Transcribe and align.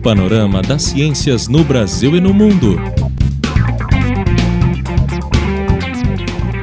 panorama 0.00 0.62
das 0.62 0.82
ciências 0.82 1.46
no 1.46 1.62
Brasil 1.62 2.16
e 2.16 2.20
no 2.20 2.32
mundo. 2.32 2.80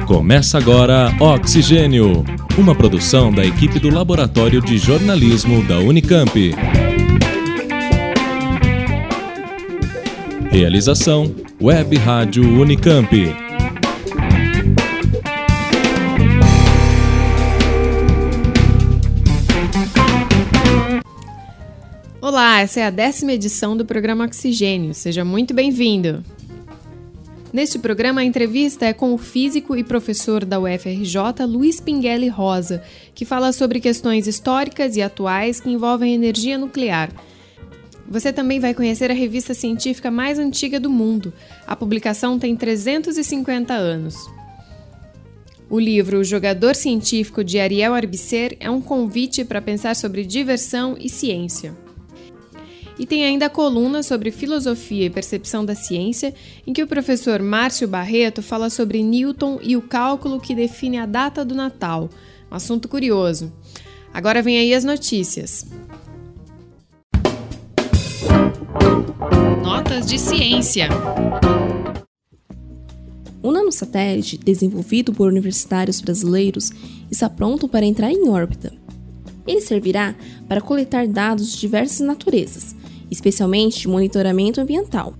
Começa 0.06 0.58
agora 0.58 1.14
Oxigênio, 1.20 2.24
uma 2.56 2.74
produção 2.74 3.32
da 3.32 3.44
equipe 3.44 3.78
do 3.78 3.88
Laboratório 3.90 4.60
de 4.60 4.76
Jornalismo 4.76 5.62
da 5.64 5.78
Unicamp. 5.78 6.54
Realização 10.50 11.32
Web 11.60 11.96
Rádio 11.96 12.42
Unicamp. 12.60 13.47
Olá, 22.38 22.60
essa 22.60 22.78
é 22.78 22.84
a 22.84 22.90
décima 22.90 23.32
edição 23.32 23.76
do 23.76 23.84
programa 23.84 24.24
Oxigênio. 24.24 24.94
Seja 24.94 25.24
muito 25.24 25.52
bem-vindo. 25.52 26.24
Neste 27.52 27.80
programa, 27.80 28.20
a 28.20 28.24
entrevista 28.24 28.86
é 28.86 28.92
com 28.92 29.12
o 29.12 29.18
físico 29.18 29.74
e 29.74 29.82
professor 29.82 30.44
da 30.44 30.60
UFRJ, 30.60 31.44
Luiz 31.48 31.80
Pinguelli 31.80 32.28
Rosa, 32.28 32.80
que 33.12 33.24
fala 33.24 33.50
sobre 33.50 33.80
questões 33.80 34.28
históricas 34.28 34.94
e 34.94 35.02
atuais 35.02 35.58
que 35.58 35.68
envolvem 35.68 36.14
energia 36.14 36.56
nuclear. 36.56 37.10
Você 38.08 38.32
também 38.32 38.60
vai 38.60 38.72
conhecer 38.72 39.10
a 39.10 39.14
revista 39.14 39.52
científica 39.52 40.08
mais 40.08 40.38
antiga 40.38 40.78
do 40.78 40.88
mundo. 40.88 41.32
A 41.66 41.74
publicação 41.74 42.38
tem 42.38 42.54
350 42.54 43.74
anos. 43.74 44.14
O 45.68 45.80
livro 45.80 46.20
O 46.20 46.24
Jogador 46.24 46.76
Científico 46.76 47.42
de 47.42 47.58
Ariel 47.58 47.94
Arbicer 47.94 48.56
é 48.60 48.70
um 48.70 48.80
convite 48.80 49.44
para 49.44 49.60
pensar 49.60 49.96
sobre 49.96 50.24
diversão 50.24 50.96
e 51.00 51.08
ciência. 51.08 51.87
E 52.98 53.06
tem 53.06 53.24
ainda 53.24 53.46
a 53.46 53.50
coluna 53.50 54.02
sobre 54.02 54.30
filosofia 54.30 55.06
e 55.06 55.10
percepção 55.10 55.64
da 55.64 55.74
ciência, 55.74 56.34
em 56.66 56.72
que 56.72 56.82
o 56.82 56.86
professor 56.86 57.40
Márcio 57.40 57.86
Barreto 57.86 58.42
fala 58.42 58.68
sobre 58.68 59.02
Newton 59.02 59.60
e 59.62 59.76
o 59.76 59.82
cálculo 59.82 60.40
que 60.40 60.54
define 60.54 60.98
a 60.98 61.06
data 61.06 61.44
do 61.44 61.54
Natal. 61.54 62.10
Um 62.50 62.56
assunto 62.56 62.88
curioso. 62.88 63.52
Agora 64.12 64.42
vem 64.42 64.58
aí 64.58 64.74
as 64.74 64.84
notícias. 64.84 65.66
Notas 69.62 70.06
de 70.06 70.18
ciência. 70.18 70.88
O 73.40 73.52
nanosatélite, 73.52 74.36
desenvolvido 74.36 75.12
por 75.12 75.28
universitários 75.28 76.00
brasileiros, 76.00 76.72
está 77.10 77.30
pronto 77.30 77.68
para 77.68 77.86
entrar 77.86 78.10
em 78.10 78.28
órbita. 78.28 78.72
Ele 79.46 79.60
servirá 79.60 80.14
para 80.48 80.60
coletar 80.60 81.06
dados 81.06 81.52
de 81.52 81.60
diversas 81.60 82.00
naturezas, 82.00 82.74
especialmente 83.10 83.80
de 83.80 83.88
monitoramento 83.88 84.60
ambiental. 84.60 85.14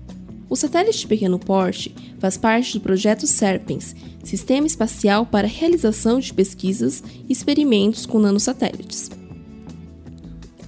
O 0.49 0.55
satélite 0.55 0.99
de 0.99 1.07
pequeno 1.07 1.37
porte 1.37 1.93
faz 2.19 2.35
parte 2.35 2.73
do 2.73 2.81
projeto 2.81 3.27
SERPENS, 3.27 3.95
Sistema 4.23 4.67
Espacial 4.67 5.25
para 5.25 5.47
Realização 5.47 6.19
de 6.19 6.33
Pesquisas 6.33 7.03
e 7.27 7.31
Experimentos 7.31 8.05
com 8.05 8.19
Nanosatélites. 8.19 9.09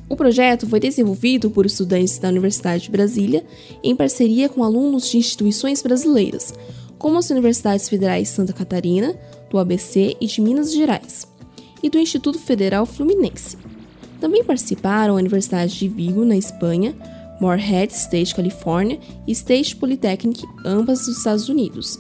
O 0.08 0.16
projeto 0.16 0.68
foi 0.68 0.80
desenvolvido 0.80 1.50
por 1.50 1.66
estudantes 1.66 2.18
da 2.18 2.28
Universidade 2.28 2.84
de 2.84 2.92
Brasília 2.92 3.46
em 3.82 3.96
parceria 3.96 4.50
com 4.50 4.64
alunos 4.64 5.10
de 5.10 5.18
instituições 5.18 5.82
brasileiras, 5.82 6.54
como 6.98 7.18
as 7.18 7.30
Universidades 7.30 7.88
Federais 7.88 8.28
de 8.28 8.36
Santa 8.36 8.54
Catarina, 8.54 9.16
do 9.50 9.58
ABC 9.58 10.16
e 10.20 10.28
de 10.28 10.42
Minas 10.42 10.74
Gerais, 10.74 11.26
e 11.82 11.90
do 11.90 11.98
Instituto 11.98 12.38
Federal 12.38 12.86
Fluminense. 12.86 13.58
Também 14.22 14.44
participaram 14.44 15.16
a 15.16 15.18
Universidade 15.18 15.78
de 15.78 15.90
Vigo, 15.90 16.24
na 16.24 16.38
Espanha, 16.38 16.96
Morehead 17.42 17.92
State, 17.92 18.36
Califórnia 18.36 19.00
e 19.28 19.32
State 19.32 19.76
Polytechnic, 19.76 20.46
ambas 20.64 21.00
dos 21.00 21.18
Estados 21.18 21.50
Unidos, 21.50 22.00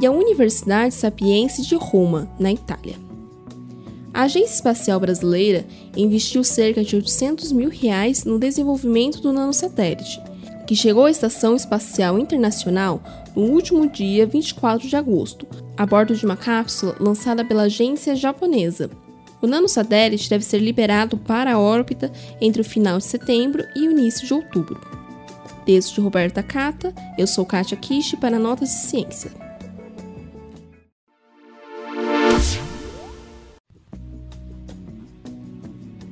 e 0.00 0.06
a 0.06 0.12
Universidade 0.12 0.94
Sapiense 0.94 1.62
de 1.62 1.74
Roma, 1.74 2.30
na 2.38 2.52
Itália. 2.52 2.94
A 4.14 4.22
Agência 4.22 4.54
Espacial 4.54 5.00
Brasileira 5.00 5.66
investiu 5.96 6.44
cerca 6.44 6.84
de 6.84 6.94
800 6.94 7.50
mil 7.50 7.68
reais 7.68 8.24
no 8.24 8.38
desenvolvimento 8.38 9.20
do 9.20 9.32
nanosatélite, 9.32 10.22
que 10.68 10.76
chegou 10.76 11.06
à 11.06 11.10
Estação 11.10 11.56
Espacial 11.56 12.16
Internacional 12.16 13.02
no 13.34 13.42
último 13.42 13.90
dia 13.90 14.24
24 14.24 14.86
de 14.86 14.94
agosto, 14.94 15.46
a 15.76 15.84
bordo 15.84 16.14
de 16.14 16.24
uma 16.24 16.36
cápsula 16.36 16.96
lançada 17.00 17.44
pela 17.44 17.64
agência 17.64 18.14
japonesa, 18.14 18.88
o 19.40 19.46
nanosatélite 19.46 20.30
deve 20.30 20.44
ser 20.44 20.58
liberado 20.58 21.16
para 21.16 21.52
a 21.54 21.58
órbita 21.58 22.10
entre 22.40 22.60
o 22.60 22.64
final 22.64 22.98
de 22.98 23.04
setembro 23.04 23.64
e 23.74 23.88
o 23.88 23.90
início 23.90 24.26
de 24.26 24.34
outubro. 24.34 24.80
Texto 25.64 25.96
de 25.96 26.00
Roberta 26.00 26.42
Cata, 26.42 26.94
eu 27.18 27.26
sou 27.26 27.44
Kátia 27.44 27.76
Kishi 27.76 28.16
para 28.16 28.38
Notas 28.38 28.68
de 28.68 28.74
Ciência. 28.74 29.46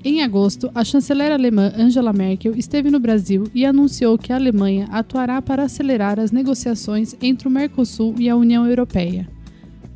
Em 0.05 0.23
agosto, 0.23 0.71
a 0.75 0.85
chanceler 0.85 1.33
alemã 1.33 1.73
Angela 1.75 2.13
Merkel 2.13 2.55
esteve 2.55 2.91
no 2.91 3.01
Brasil 3.01 3.49
e 3.55 3.65
anunciou 3.65 4.19
que 4.19 4.35
a 4.35 4.37
Alemanha 4.37 4.87
atuará 4.93 5.41
para 5.41 5.63
acelerar 5.63 6.21
as 6.21 6.31
negociações 6.31 7.17
entre 7.23 7.49
o 7.49 7.51
Mercosul 7.51 8.15
e 8.19 8.29
a 8.29 8.37
União 8.37 8.67
Europeia. 8.67 9.34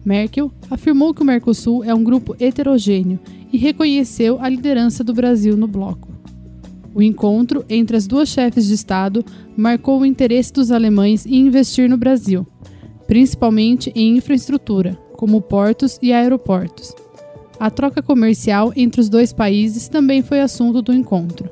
Merkel 0.05 0.51
afirmou 0.71 1.13
que 1.13 1.23
o 1.23 1.25
Mercosul 1.25 1.85
é 1.85 1.95
um 1.95 2.03
grupo 2.03 2.37
heterogêneo 2.39 3.19
e 3.53 3.59
reconheceu 3.59 4.39
a 4.41 4.49
liderança 4.49 5.03
do 5.03 5.13
Brasil 5.13 5.57
no 5.57 5.67
bloco. 5.67 6.09
O 6.95 7.03
encontro 7.03 7.65
entre 7.69 7.97
as 7.97 8.07
duas 8.07 8.29
chefes 8.29 8.67
de 8.67 8.75
Estado 8.75 9.25
marcou 9.57 10.01
o 10.01 10.07
interesse 10.07 10.53
dos 10.53 10.71
alemães 10.71 11.27
em 11.27 11.47
investir 11.47 11.89
no 11.89 11.97
Brasil, 11.97 12.47
principalmente 13.07 13.93
em 13.95 14.17
infraestrutura, 14.17 14.99
como 15.17 15.41
portos 15.41 15.99
e 16.03 16.13
aeroportos. 16.13 16.95
A 17.61 17.71
troca 17.71 18.03
comercial 18.03 18.73
entre 18.77 19.01
os 19.01 19.09
dois 19.09 19.33
países 19.33 19.89
também 19.89 20.23
foi 20.23 20.41
assunto 20.41 20.81
do 20.81 20.93
encontro. 20.93 21.51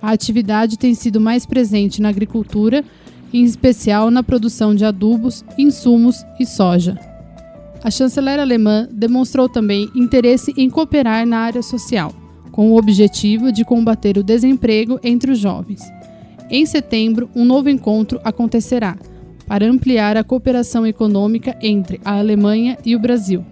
A 0.00 0.12
atividade 0.12 0.78
tem 0.78 0.94
sido 0.94 1.20
mais 1.20 1.44
presente 1.44 2.00
na 2.00 2.08
agricultura, 2.08 2.84
em 3.32 3.44
especial 3.44 4.10
na 4.10 4.22
produção 4.22 4.74
de 4.74 4.84
adubos, 4.84 5.44
insumos 5.58 6.24
e 6.38 6.46
soja. 6.46 7.09
A 7.82 7.90
chanceler 7.90 8.38
alemã 8.38 8.86
demonstrou 8.92 9.48
também 9.48 9.88
interesse 9.94 10.52
em 10.54 10.68
cooperar 10.68 11.26
na 11.26 11.38
área 11.38 11.62
social, 11.62 12.12
com 12.52 12.70
o 12.70 12.76
objetivo 12.76 13.50
de 13.50 13.64
combater 13.64 14.18
o 14.18 14.22
desemprego 14.22 15.00
entre 15.02 15.32
os 15.32 15.38
jovens. 15.38 15.80
Em 16.50 16.66
setembro, 16.66 17.30
um 17.34 17.44
novo 17.44 17.70
encontro 17.70 18.20
acontecerá 18.22 18.98
para 19.46 19.66
ampliar 19.66 20.16
a 20.16 20.24
cooperação 20.24 20.86
econômica 20.86 21.56
entre 21.62 21.98
a 22.04 22.18
Alemanha 22.18 22.76
e 22.84 22.94
o 22.94 22.98
Brasil. 22.98 23.44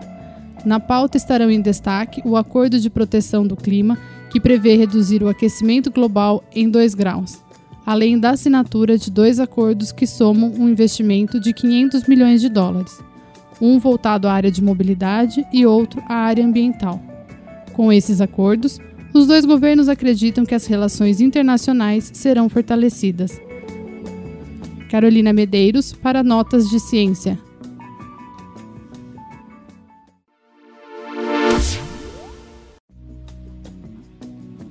Na 0.62 0.78
pauta 0.78 1.16
estarão 1.16 1.50
em 1.50 1.62
destaque 1.62 2.20
o 2.24 2.36
Acordo 2.36 2.78
de 2.78 2.90
Proteção 2.90 3.46
do 3.46 3.56
Clima, 3.56 3.96
que 4.30 4.38
prevê 4.38 4.76
reduzir 4.76 5.22
o 5.22 5.28
aquecimento 5.28 5.90
global 5.90 6.44
em 6.54 6.68
2 6.68 6.94
graus, 6.94 7.42
além 7.86 8.18
da 8.18 8.30
assinatura 8.30 8.98
de 8.98 9.10
dois 9.10 9.40
acordos 9.40 9.90
que 9.90 10.06
somam 10.06 10.52
um 10.52 10.68
investimento 10.68 11.40
de 11.40 11.54
500 11.54 12.06
milhões 12.06 12.42
de 12.42 12.50
dólares 12.50 13.07
um 13.60 13.78
voltado 13.78 14.28
à 14.28 14.32
área 14.32 14.50
de 14.50 14.62
mobilidade 14.62 15.46
e 15.52 15.66
outro 15.66 16.02
à 16.08 16.14
área 16.14 16.44
ambiental. 16.44 17.00
Com 17.72 17.92
esses 17.92 18.20
acordos, 18.20 18.80
os 19.12 19.26
dois 19.26 19.44
governos 19.44 19.88
acreditam 19.88 20.44
que 20.44 20.54
as 20.54 20.66
relações 20.66 21.20
internacionais 21.20 22.10
serão 22.12 22.48
fortalecidas. 22.48 23.40
Carolina 24.90 25.32
Medeiros, 25.32 25.92
para 25.92 26.22
Notas 26.22 26.68
de 26.68 26.80
Ciência. 26.80 27.38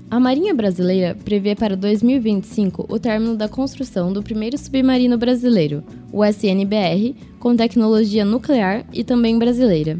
A 0.10 0.20
Marinha 0.20 0.54
Brasileira 0.54 1.16
prevê 1.24 1.54
para 1.54 1.76
2025 1.76 2.88
o 2.90 2.98
término 2.98 3.36
da 3.36 3.48
construção 3.48 4.12
do 4.12 4.24
primeiro 4.24 4.58
submarino 4.58 5.18
brasileiro, 5.18 5.84
o 6.12 6.26
SNBR, 6.26 7.14
com 7.48 7.56
tecnologia 7.56 8.26
nuclear 8.26 8.86
e 8.92 9.06
também 9.06 9.40
brasileira. 9.40 9.98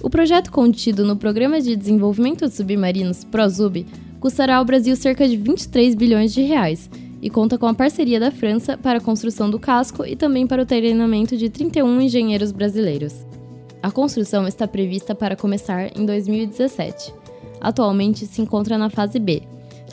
O 0.00 0.08
projeto 0.08 0.52
contido 0.52 1.04
no 1.04 1.16
Programa 1.16 1.60
de 1.60 1.74
Desenvolvimento 1.74 2.46
de 2.46 2.54
Submarinos 2.54 3.24
ProSub 3.24 3.84
custará 4.20 4.58
ao 4.58 4.64
Brasil 4.64 4.94
cerca 4.94 5.26
de 5.26 5.36
23 5.36 5.96
bilhões 5.96 6.32
de 6.32 6.42
reais 6.42 6.88
e 7.20 7.28
conta 7.28 7.58
com 7.58 7.66
a 7.66 7.74
parceria 7.74 8.20
da 8.20 8.30
França 8.30 8.78
para 8.78 8.98
a 8.98 9.00
construção 9.00 9.50
do 9.50 9.58
casco 9.58 10.06
e 10.06 10.14
também 10.14 10.46
para 10.46 10.62
o 10.62 10.64
treinamento 10.64 11.36
de 11.36 11.50
31 11.50 12.02
engenheiros 12.02 12.52
brasileiros. 12.52 13.26
A 13.82 13.90
construção 13.90 14.46
está 14.46 14.68
prevista 14.68 15.12
para 15.12 15.34
começar 15.34 15.90
em 15.98 16.06
2017 16.06 17.26
atualmente 17.60 18.26
se 18.26 18.40
encontra 18.40 18.78
na 18.78 18.90
fase 18.90 19.18
B, 19.18 19.42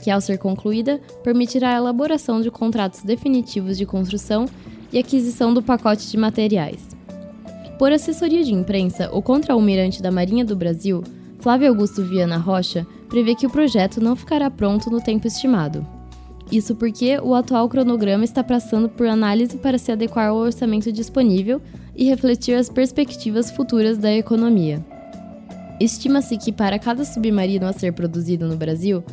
que, 0.03 0.11
ao 0.11 0.21
ser 0.21 0.37
concluída, 0.37 0.99
permitirá 1.23 1.73
a 1.73 1.77
elaboração 1.77 2.41
de 2.41 2.51
contratos 2.51 3.01
definitivos 3.01 3.77
de 3.77 3.85
construção 3.85 4.45
e 4.93 4.99
aquisição 4.99 5.53
do 5.53 5.61
pacote 5.61 6.09
de 6.09 6.15
materiais. 6.15 6.95
Por 7.77 7.91
assessoria 7.91 8.43
de 8.43 8.53
imprensa, 8.53 9.09
o 9.11 9.21
contra-almirante 9.21 10.01
da 10.01 10.11
Marinha 10.11 10.45
do 10.45 10.55
Brasil, 10.55 11.03
Flávio 11.39 11.67
Augusto 11.67 12.03
Viana 12.03 12.37
Rocha, 12.37 12.87
prevê 13.09 13.35
que 13.35 13.45
o 13.45 13.49
projeto 13.49 13.99
não 13.99 14.15
ficará 14.15 14.49
pronto 14.49 14.89
no 14.89 15.01
tempo 15.01 15.27
estimado. 15.27 15.85
Isso 16.51 16.75
porque 16.75 17.17
o 17.19 17.33
atual 17.33 17.67
cronograma 17.67 18.23
está 18.23 18.43
passando 18.43 18.87
por 18.87 19.07
análise 19.07 19.57
para 19.57 19.77
se 19.77 19.91
adequar 19.91 20.29
ao 20.29 20.37
orçamento 20.37 20.91
disponível 20.91 21.59
e 21.95 22.05
refletir 22.05 22.53
as 22.55 22.69
perspectivas 22.69 23.49
futuras 23.51 23.97
da 23.97 24.13
economia. 24.13 24.85
Estima-se 25.79 26.37
que 26.37 26.51
para 26.51 26.77
cada 26.77 27.03
submarino 27.03 27.65
a 27.65 27.73
ser 27.73 27.93
produzido 27.93 28.47
no 28.47 28.55
Brasil, 28.55 29.03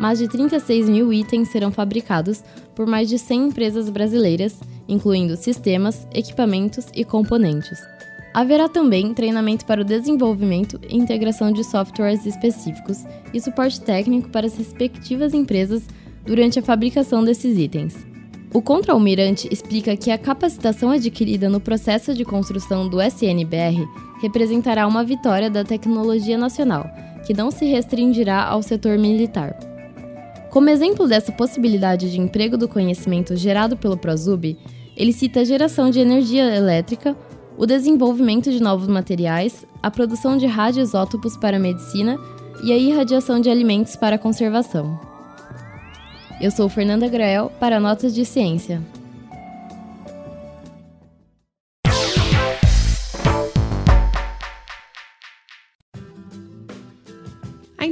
mais 0.00 0.18
de 0.18 0.26
36 0.26 0.88
mil 0.88 1.12
itens 1.12 1.50
serão 1.50 1.70
fabricados 1.70 2.42
por 2.74 2.86
mais 2.86 3.06
de 3.06 3.18
100 3.18 3.48
empresas 3.48 3.90
brasileiras, 3.90 4.58
incluindo 4.88 5.36
sistemas, 5.36 6.08
equipamentos 6.14 6.86
e 6.94 7.04
componentes. 7.04 7.78
Haverá 8.32 8.66
também 8.68 9.12
treinamento 9.12 9.66
para 9.66 9.82
o 9.82 9.84
desenvolvimento 9.84 10.80
e 10.88 10.96
integração 10.96 11.52
de 11.52 11.62
softwares 11.62 12.24
específicos 12.24 13.04
e 13.34 13.40
suporte 13.40 13.80
técnico 13.80 14.30
para 14.30 14.46
as 14.46 14.56
respectivas 14.56 15.34
empresas 15.34 15.86
durante 16.24 16.58
a 16.58 16.62
fabricação 16.62 17.22
desses 17.22 17.58
itens. 17.58 17.94
O 18.54 18.62
contra-almirante 18.62 19.48
explica 19.52 19.96
que 19.96 20.10
a 20.10 20.18
capacitação 20.18 20.90
adquirida 20.90 21.48
no 21.48 21.60
processo 21.60 22.14
de 22.14 22.24
construção 22.24 22.88
do 22.88 23.02
SNBR 23.02 23.86
representará 24.22 24.86
uma 24.86 25.04
vitória 25.04 25.50
da 25.50 25.62
tecnologia 25.62 26.38
nacional, 26.38 26.88
que 27.26 27.34
não 27.34 27.50
se 27.50 27.66
restringirá 27.66 28.44
ao 28.44 28.62
setor 28.62 28.98
militar. 28.98 29.69
Como 30.50 30.68
exemplo 30.68 31.06
dessa 31.06 31.30
possibilidade 31.30 32.10
de 32.10 32.20
emprego 32.20 32.58
do 32.58 32.68
conhecimento 32.68 33.36
gerado 33.36 33.76
pelo 33.76 33.96
ProZub, 33.96 34.58
ele 34.96 35.12
cita 35.12 35.40
a 35.40 35.44
geração 35.44 35.90
de 35.90 36.00
energia 36.00 36.54
elétrica, 36.54 37.16
o 37.56 37.64
desenvolvimento 37.64 38.50
de 38.50 38.60
novos 38.60 38.88
materiais, 38.88 39.64
a 39.80 39.90
produção 39.90 40.36
de 40.36 40.46
radioisótopos 40.46 41.36
para 41.36 41.56
a 41.56 41.60
medicina 41.60 42.18
e 42.64 42.72
a 42.72 42.76
irradiação 42.76 43.40
de 43.40 43.48
alimentos 43.48 43.94
para 43.94 44.16
a 44.16 44.18
conservação. 44.18 44.98
Eu 46.40 46.50
sou 46.50 46.68
Fernanda 46.68 47.06
Grael 47.06 47.52
para 47.60 47.78
Notas 47.78 48.12
de 48.12 48.24
Ciência. 48.24 48.82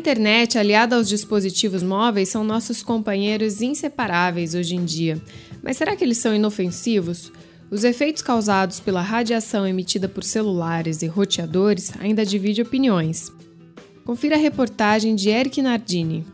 Internet, 0.08 0.56
aliada 0.56 0.96
aos 0.96 1.06
dispositivos 1.06 1.82
móveis, 1.82 2.30
são 2.30 2.42
nossos 2.42 2.82
companheiros 2.82 3.60
inseparáveis 3.60 4.54
hoje 4.54 4.74
em 4.74 4.82
dia. 4.82 5.20
Mas 5.62 5.76
será 5.76 5.94
que 5.94 6.02
eles 6.02 6.16
são 6.16 6.34
inofensivos? 6.34 7.30
Os 7.70 7.84
efeitos 7.84 8.22
causados 8.22 8.80
pela 8.80 9.02
radiação 9.02 9.66
emitida 9.66 10.08
por 10.08 10.24
celulares 10.24 11.02
e 11.02 11.06
roteadores 11.06 11.92
ainda 12.00 12.24
dividem 12.24 12.64
opiniões. 12.64 13.30
Confira 14.02 14.36
a 14.36 14.38
reportagem 14.38 15.14
de 15.14 15.28
Eric 15.28 15.60
Nardini. 15.60 16.24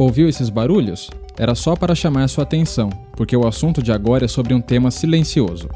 Ouviu 0.00 0.30
esses 0.30 0.48
barulhos? 0.48 1.10
Era 1.36 1.54
só 1.54 1.76
para 1.76 1.94
chamar 1.94 2.26
sua 2.26 2.44
atenção, 2.44 2.88
porque 3.12 3.36
o 3.36 3.46
assunto 3.46 3.82
de 3.82 3.92
agora 3.92 4.24
é 4.24 4.28
sobre 4.28 4.54
um 4.54 4.60
tema 4.62 4.90
silencioso. 4.90 5.68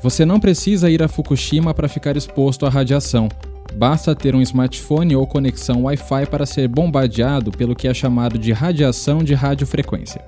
Você 0.00 0.24
não 0.24 0.38
precisa 0.38 0.88
ir 0.88 1.02
a 1.02 1.08
Fukushima 1.08 1.74
para 1.74 1.88
ficar 1.88 2.16
exposto 2.16 2.64
à 2.64 2.68
radiação. 2.68 3.28
Basta 3.74 4.14
ter 4.14 4.36
um 4.36 4.40
smartphone 4.40 5.16
ou 5.16 5.26
conexão 5.26 5.82
Wi-Fi 5.82 6.26
para 6.26 6.46
ser 6.46 6.68
bombardeado 6.68 7.50
pelo 7.50 7.74
que 7.74 7.88
é 7.88 7.92
chamado 7.92 8.38
de 8.38 8.52
radiação 8.52 9.18
de 9.18 9.34
radiofrequência. 9.34 10.24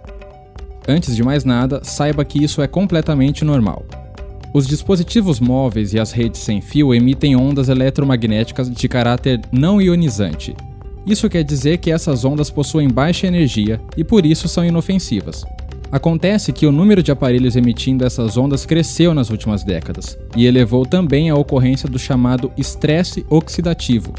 Antes 0.88 1.14
de 1.14 1.22
mais 1.22 1.44
nada, 1.44 1.84
saiba 1.84 2.24
que 2.24 2.42
isso 2.42 2.60
é 2.60 2.66
completamente 2.66 3.44
normal. 3.44 3.86
Os 4.52 4.66
dispositivos 4.66 5.38
móveis 5.38 5.94
e 5.94 6.00
as 6.00 6.10
redes 6.10 6.40
sem 6.40 6.60
fio 6.60 6.92
emitem 6.92 7.36
ondas 7.36 7.68
eletromagnéticas 7.68 8.68
de 8.68 8.88
caráter 8.88 9.40
não 9.52 9.80
ionizante, 9.80 10.56
isso 11.06 11.30
quer 11.30 11.44
dizer 11.44 11.78
que 11.78 11.92
essas 11.92 12.24
ondas 12.24 12.50
possuem 12.50 12.88
baixa 12.88 13.26
energia 13.26 13.80
e 13.96 14.02
por 14.02 14.26
isso 14.26 14.48
são 14.48 14.64
inofensivas. 14.64 15.44
Acontece 15.90 16.52
que 16.52 16.66
o 16.66 16.72
número 16.72 17.02
de 17.02 17.12
aparelhos 17.12 17.54
emitindo 17.54 18.04
essas 18.04 18.36
ondas 18.36 18.66
cresceu 18.66 19.14
nas 19.14 19.30
últimas 19.30 19.62
décadas 19.62 20.18
e 20.36 20.44
elevou 20.44 20.84
também 20.84 21.30
a 21.30 21.36
ocorrência 21.36 21.88
do 21.88 21.98
chamado 21.98 22.50
estresse 22.56 23.24
oxidativo, 23.30 24.12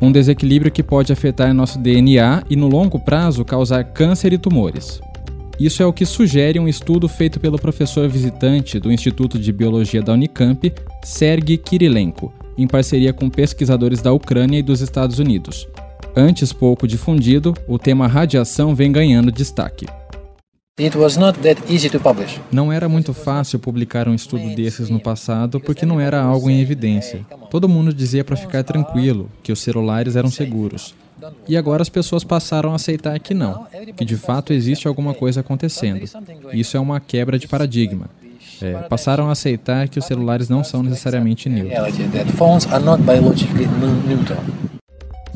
um 0.00 0.10
desequilíbrio 0.10 0.72
que 0.72 0.82
pode 0.82 1.12
afetar 1.12 1.54
nosso 1.54 1.78
DNA 1.78 2.42
e 2.50 2.56
no 2.56 2.66
longo 2.66 2.98
prazo 2.98 3.44
causar 3.44 3.84
câncer 3.84 4.32
e 4.32 4.38
tumores. 4.38 5.00
Isso 5.58 5.82
é 5.82 5.86
o 5.86 5.92
que 5.92 6.04
sugere 6.04 6.58
um 6.58 6.68
estudo 6.68 7.08
feito 7.08 7.40
pelo 7.40 7.58
professor 7.58 8.06
visitante 8.08 8.78
do 8.78 8.92
Instituto 8.92 9.38
de 9.38 9.52
Biologia 9.52 10.02
da 10.02 10.12
Unicamp, 10.12 10.70
Sergei 11.02 11.56
Kirilenko, 11.56 12.32
em 12.58 12.66
parceria 12.66 13.12
com 13.12 13.30
pesquisadores 13.30 14.02
da 14.02 14.12
Ucrânia 14.12 14.58
e 14.58 14.62
dos 14.62 14.82
Estados 14.82 15.18
Unidos. 15.18 15.66
Antes 16.18 16.50
pouco 16.50 16.88
difundido, 16.88 17.54
o 17.68 17.78
tema 17.78 18.06
radiação 18.06 18.74
vem 18.74 18.90
ganhando 18.90 19.30
destaque. 19.30 19.84
Não 22.50 22.72
era 22.72 22.88
muito 22.88 23.12
fácil 23.12 23.58
publicar 23.58 24.08
um 24.08 24.14
estudo 24.14 24.54
desses 24.54 24.88
no 24.88 24.98
passado 24.98 25.60
porque 25.60 25.84
não 25.84 26.00
era 26.00 26.18
algo 26.18 26.48
em 26.48 26.58
evidência. 26.58 27.20
Todo 27.50 27.68
mundo 27.68 27.92
dizia 27.92 28.24
para 28.24 28.34
ficar 28.34 28.64
tranquilo, 28.64 29.30
que 29.42 29.52
os 29.52 29.60
celulares 29.60 30.16
eram 30.16 30.30
seguros. 30.30 30.94
E 31.46 31.54
agora 31.54 31.82
as 31.82 31.90
pessoas 31.90 32.24
passaram 32.24 32.72
a 32.72 32.76
aceitar 32.76 33.18
que 33.20 33.34
não, 33.34 33.66
que 33.94 34.04
de 34.04 34.16
fato 34.16 34.54
existe 34.54 34.88
alguma 34.88 35.12
coisa 35.12 35.40
acontecendo. 35.40 36.02
Isso 36.50 36.78
é 36.78 36.80
uma 36.80 36.98
quebra 36.98 37.38
de 37.38 37.46
paradigma. 37.46 38.08
É, 38.62 38.72
passaram 38.88 39.28
a 39.28 39.32
aceitar 39.32 39.86
que 39.86 39.98
os 39.98 40.06
celulares 40.06 40.48
não 40.48 40.64
são 40.64 40.82
necessariamente 40.82 41.46
neutros. 41.50 41.94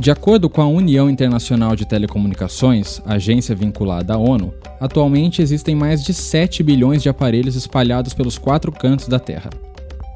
De 0.00 0.10
acordo 0.10 0.48
com 0.48 0.62
a 0.62 0.66
União 0.66 1.10
Internacional 1.10 1.76
de 1.76 1.84
Telecomunicações, 1.84 3.02
agência 3.04 3.54
vinculada 3.54 4.14
à 4.14 4.16
ONU, 4.16 4.54
atualmente 4.80 5.42
existem 5.42 5.74
mais 5.74 6.02
de 6.02 6.14
7 6.14 6.62
bilhões 6.62 7.02
de 7.02 7.10
aparelhos 7.10 7.54
espalhados 7.54 8.14
pelos 8.14 8.38
quatro 8.38 8.72
cantos 8.72 9.08
da 9.08 9.18
Terra. 9.18 9.50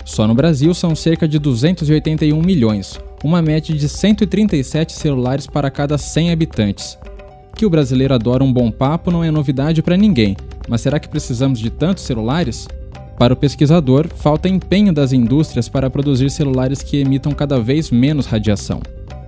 Só 0.03 0.27
no 0.27 0.35
Brasil 0.35 0.73
são 0.73 0.97
cerca 0.97 1.29
de 1.29 1.39
281 1.39 2.41
milhões, 2.41 2.99
uma 3.23 3.43
média 3.43 3.75
de 3.77 3.87
137 3.87 4.91
celulares 4.91 5.47
para 5.47 5.71
cada 5.71 5.99
100 5.99 6.31
habitantes. 6.31 6.99
Que 7.55 7.67
o 7.67 7.71
brasileiro 7.71 8.15
adora 8.15 8.43
um 8.43 8.51
bom 8.51 8.71
papo 8.71 9.11
não 9.11 9.23
é 9.23 9.31
novidade 9.31 9.83
para 9.83 9.99
ninguém, 9.99 10.35
mas 10.67 10.81
será 10.81 10.99
que 10.99 11.11
precisamos 11.11 11.59
de 11.59 11.69
tantos 11.69 12.05
celulares? 12.05 12.67
Para 13.19 13.35
o 13.35 13.37
pesquisador, 13.37 14.09
falta 14.09 14.49
empenho 14.49 14.95
das 14.95 15.13
indústrias 15.13 15.69
para 15.69 15.91
produzir 15.91 16.31
celulares 16.31 16.83
que 16.83 16.97
emitam 16.97 17.33
cada 17.33 17.61
vez 17.61 17.91
menos 17.91 18.25
radiação. 18.25 18.81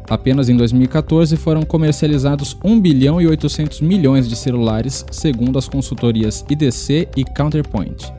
Apenas 0.09 0.49
em 0.49 0.57
2014 0.57 1.37
foram 1.37 1.63
comercializados 1.63 2.57
1 2.65 2.81
bilhão 2.81 3.21
e 3.21 3.27
800 3.27 3.81
milhões 3.81 4.29
de 4.29 4.37
celulares, 4.37 5.05
segundo 5.11 5.59
as 5.59 5.69
consultorias 5.69 6.45
IDC 6.49 7.09
e 7.17 7.25
Counterpoint. 7.25 8.13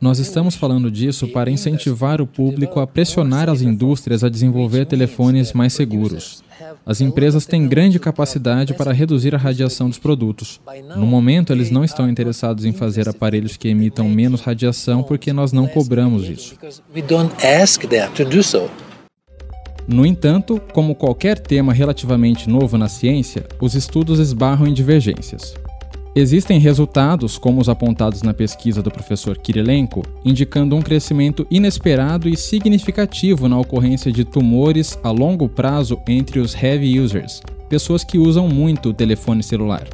Nós 0.00 0.20
estamos 0.20 0.54
falando 0.54 0.88
disso 0.92 1.26
para 1.26 1.50
incentivar 1.50 2.20
o 2.20 2.26
público 2.26 2.78
a 2.78 2.86
pressionar 2.86 3.50
as 3.50 3.62
indústrias 3.62 4.22
a 4.22 4.28
desenvolver 4.28 4.86
telefones 4.86 5.52
mais 5.52 5.72
seguros. 5.72 6.44
As 6.86 7.00
empresas 7.00 7.46
têm 7.46 7.66
grande 7.66 7.98
capacidade 7.98 8.74
para 8.74 8.92
reduzir 8.92 9.34
a 9.34 9.38
radiação 9.38 9.88
dos 9.88 9.98
produtos. 9.98 10.60
No 10.96 11.04
momento, 11.04 11.52
eles 11.52 11.68
não 11.68 11.82
estão 11.82 12.08
interessados 12.08 12.64
em 12.64 12.72
fazer 12.72 13.08
aparelhos 13.08 13.56
que 13.56 13.66
emitam 13.66 14.08
menos 14.08 14.40
radiação 14.40 15.02
porque 15.02 15.32
nós 15.32 15.52
não 15.52 15.66
cobramos 15.66 16.28
isso. 16.28 16.56
No 19.88 20.06
entanto, 20.06 20.60
como 20.72 20.94
qualquer 20.94 21.40
tema 21.40 21.72
relativamente 21.72 22.48
novo 22.48 22.78
na 22.78 22.88
ciência, 22.88 23.48
os 23.60 23.74
estudos 23.74 24.20
esbarram 24.20 24.68
em 24.68 24.72
divergências. 24.72 25.54
Existem 26.14 26.58
resultados, 26.58 27.38
como 27.38 27.60
os 27.60 27.68
apontados 27.68 28.22
na 28.22 28.34
pesquisa 28.34 28.82
do 28.82 28.90
professor 28.90 29.36
Kirilenko, 29.38 30.02
indicando 30.24 30.74
um 30.74 30.82
crescimento 30.82 31.46
inesperado 31.50 32.28
e 32.28 32.36
significativo 32.36 33.48
na 33.48 33.58
ocorrência 33.58 34.10
de 34.10 34.24
tumores 34.24 34.98
a 35.02 35.10
longo 35.10 35.48
prazo 35.48 35.98
entre 36.08 36.40
os 36.40 36.54
heavy 36.54 36.98
users, 36.98 37.40
pessoas 37.68 38.02
que 38.02 38.18
usam 38.18 38.48
muito 38.48 38.88
o 38.88 38.94
telefone 38.94 39.42
celular. 39.42 39.86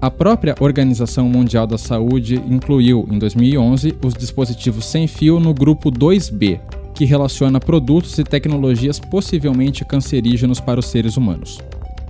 A 0.00 0.10
própria 0.10 0.54
Organização 0.60 1.28
Mundial 1.28 1.66
da 1.66 1.76
Saúde 1.76 2.36
incluiu, 2.48 3.06
em 3.10 3.18
2011, 3.18 3.96
os 4.04 4.14
dispositivos 4.14 4.84
sem 4.84 5.08
fio 5.08 5.40
no 5.40 5.52
grupo 5.52 5.90
2B, 5.90 6.60
que 6.94 7.04
relaciona 7.04 7.58
produtos 7.58 8.16
e 8.16 8.22
tecnologias 8.22 9.00
possivelmente 9.00 9.84
cancerígenos 9.84 10.60
para 10.60 10.78
os 10.78 10.86
seres 10.86 11.16
humanos. 11.16 11.58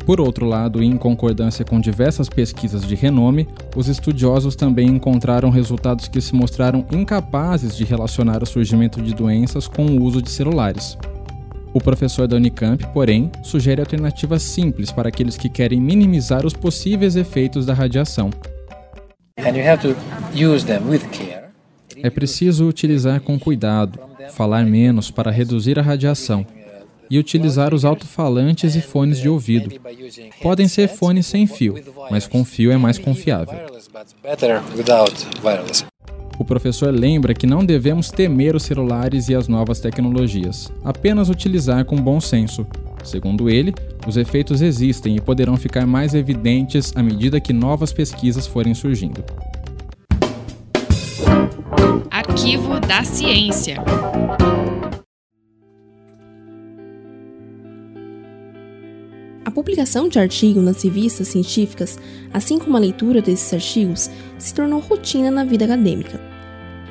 Por 0.09 0.23
outro 0.23 0.47
lado, 0.47 0.83
em 0.83 0.97
concordância 0.97 1.67
com 1.67 1.79
diversas 1.79 2.31
pesquisas 2.31 2.83
de 2.87 2.95
renome, 2.95 3.47
os 3.77 3.89
estudiosos 3.89 4.57
também 4.57 4.89
encontraram 4.89 5.51
resultados 5.51 6.09
que 6.09 6.19
se 6.19 6.35
mostraram 6.35 6.87
incapazes 6.91 7.77
de 7.77 7.85
relacionar 7.85 8.43
o 8.43 8.47
surgimento 8.47 9.03
de 9.03 9.15
doenças 9.15 9.69
com 9.69 9.85
o 9.85 10.03
uso 10.03 10.23
de 10.23 10.31
celulares. 10.31 10.97
O 11.75 11.79
professor 11.79 12.27
da 12.27 12.37
Unicamp, 12.37 12.87
porém, 12.95 13.31
sugere 13.43 13.83
alternativas 13.83 14.43
simples 14.43 14.91
para 14.91 15.11
aqueles 15.11 15.37
que 15.37 15.51
querem 15.51 15.79
minimizar 15.79 16.47
os 16.47 16.55
possíveis 16.55 17.15
efeitos 17.15 17.67
da 17.67 17.75
radiação. 17.75 18.31
É 22.03 22.09
preciso 22.09 22.67
utilizar 22.67 23.21
com 23.21 23.39
cuidado, 23.39 24.01
falar 24.31 24.65
menos 24.65 25.11
para 25.11 25.31
reduzir 25.31 25.79
a 25.79 25.83
radiação 25.83 26.47
e 27.11 27.19
utilizar 27.19 27.75
os 27.75 27.85
alto-falantes 27.85 28.75
e 28.75 28.81
fones 28.81 29.19
de 29.19 29.29
ouvido. 29.29 29.71
Podem 30.43 30.69
ser 30.69 30.89
fones 30.89 31.27
sem 31.27 31.47
fio, 31.47 31.75
mas 32.11 32.27
com 32.27 32.45
fio 32.45 32.71
é 32.71 32.77
mais 32.77 32.99
confiável. 32.99 33.59
O 36.39 36.45
professor 36.45 36.95
lembra 36.95 37.35
que 37.35 37.47
não 37.47 37.65
devemos 37.65 38.11
temer 38.11 38.55
os 38.55 38.63
celulares 38.63 39.29
e 39.29 39.35
as 39.35 39.49
novas 39.49 39.81
tecnologias, 39.81 40.73
apenas 40.85 41.29
utilizar 41.29 41.85
com 41.85 41.97
bom 41.97 42.21
senso. 42.21 42.65
Segundo 43.03 43.51
ele, 43.51 43.75
os 44.07 44.17
efeitos 44.17 44.61
existem 44.61 45.17
e 45.17 45.21
poderão 45.21 45.57
ficar 45.57 45.87
mais 45.87 46.15
evidentes 46.15 46.93
à 46.95 47.03
medida 47.03 47.41
que 47.41 47.53
novas 47.53 47.93
pesquisas 47.93 48.47
forem 48.47 48.75
surgindo. 48.75 49.25
Arquivo 52.11 52.79
da 52.81 53.03
Ciência. 53.03 53.83
A 59.49 59.51
publicação 59.51 60.11
de 60.11 60.19
artigo 60.19 60.61
nas 60.61 60.83
revistas 60.83 61.29
científicas, 61.29 61.99
assim 62.35 62.59
como 62.59 62.77
a 62.77 62.81
leitura 62.81 63.23
desses 63.23 63.51
artigos, 63.55 64.11
se 64.39 64.53
tornou 64.53 64.79
rotina 64.79 65.31
na 65.31 65.43
vida 65.43 65.65
acadêmica. 65.65 66.21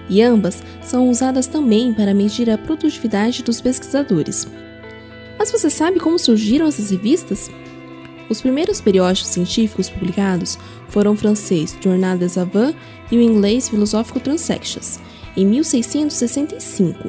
E 0.09 0.23
ambas 0.23 0.63
são 0.81 1.07
usadas 1.07 1.45
também 1.45 1.93
para 1.93 2.15
medir 2.15 2.49
a 2.49 2.57
produtividade 2.57 3.43
dos 3.43 3.61
pesquisadores. 3.61 4.47
Mas 5.37 5.51
você 5.51 5.69
sabe 5.69 5.99
como 5.99 6.17
surgiram 6.17 6.65
essas 6.65 6.89
revistas? 6.89 7.47
Os 8.27 8.41
primeiros 8.41 8.81
periódicos 8.81 9.29
científicos 9.29 9.87
publicados 9.87 10.57
foram 10.89 11.11
o 11.11 11.15
francês 11.15 11.77
Journal 11.79 12.17
des 12.17 12.31
Savants 12.31 12.75
e 13.11 13.17
o 13.17 13.21
inglês 13.21 13.69
Philosophical 13.69 14.19
Transactions, 14.19 14.99
em 15.37 15.45
1665. 15.45 17.07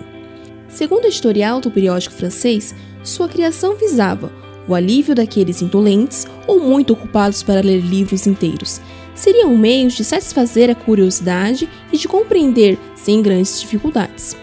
Segundo 0.69 1.05
o 1.05 1.09
editorial 1.09 1.59
do 1.59 1.71
periódico 1.71 2.15
francês, 2.15 2.75
sua 3.03 3.31
criação 3.31 3.77
visava 3.77 4.31
o 4.69 4.75
alívio 4.75 5.15
daqueles 5.15 5.63
indolentes 5.63 6.27
ou 6.47 6.61
muito 6.61 6.93
ocupados 6.93 7.43
para 7.43 7.63
ler 7.63 7.81
livros 7.81 8.27
inteiros. 8.27 8.81
Seriam 9.15 9.57
meios 9.57 9.95
de 9.95 10.05
satisfazer 10.05 10.71
a 10.71 10.75
curiosidade 10.75 11.69
e 11.93 11.97
de 11.97 12.07
compreender 12.07 12.79
sem 12.95 13.23
grandes 13.23 13.61
dificuldades. 13.61 14.37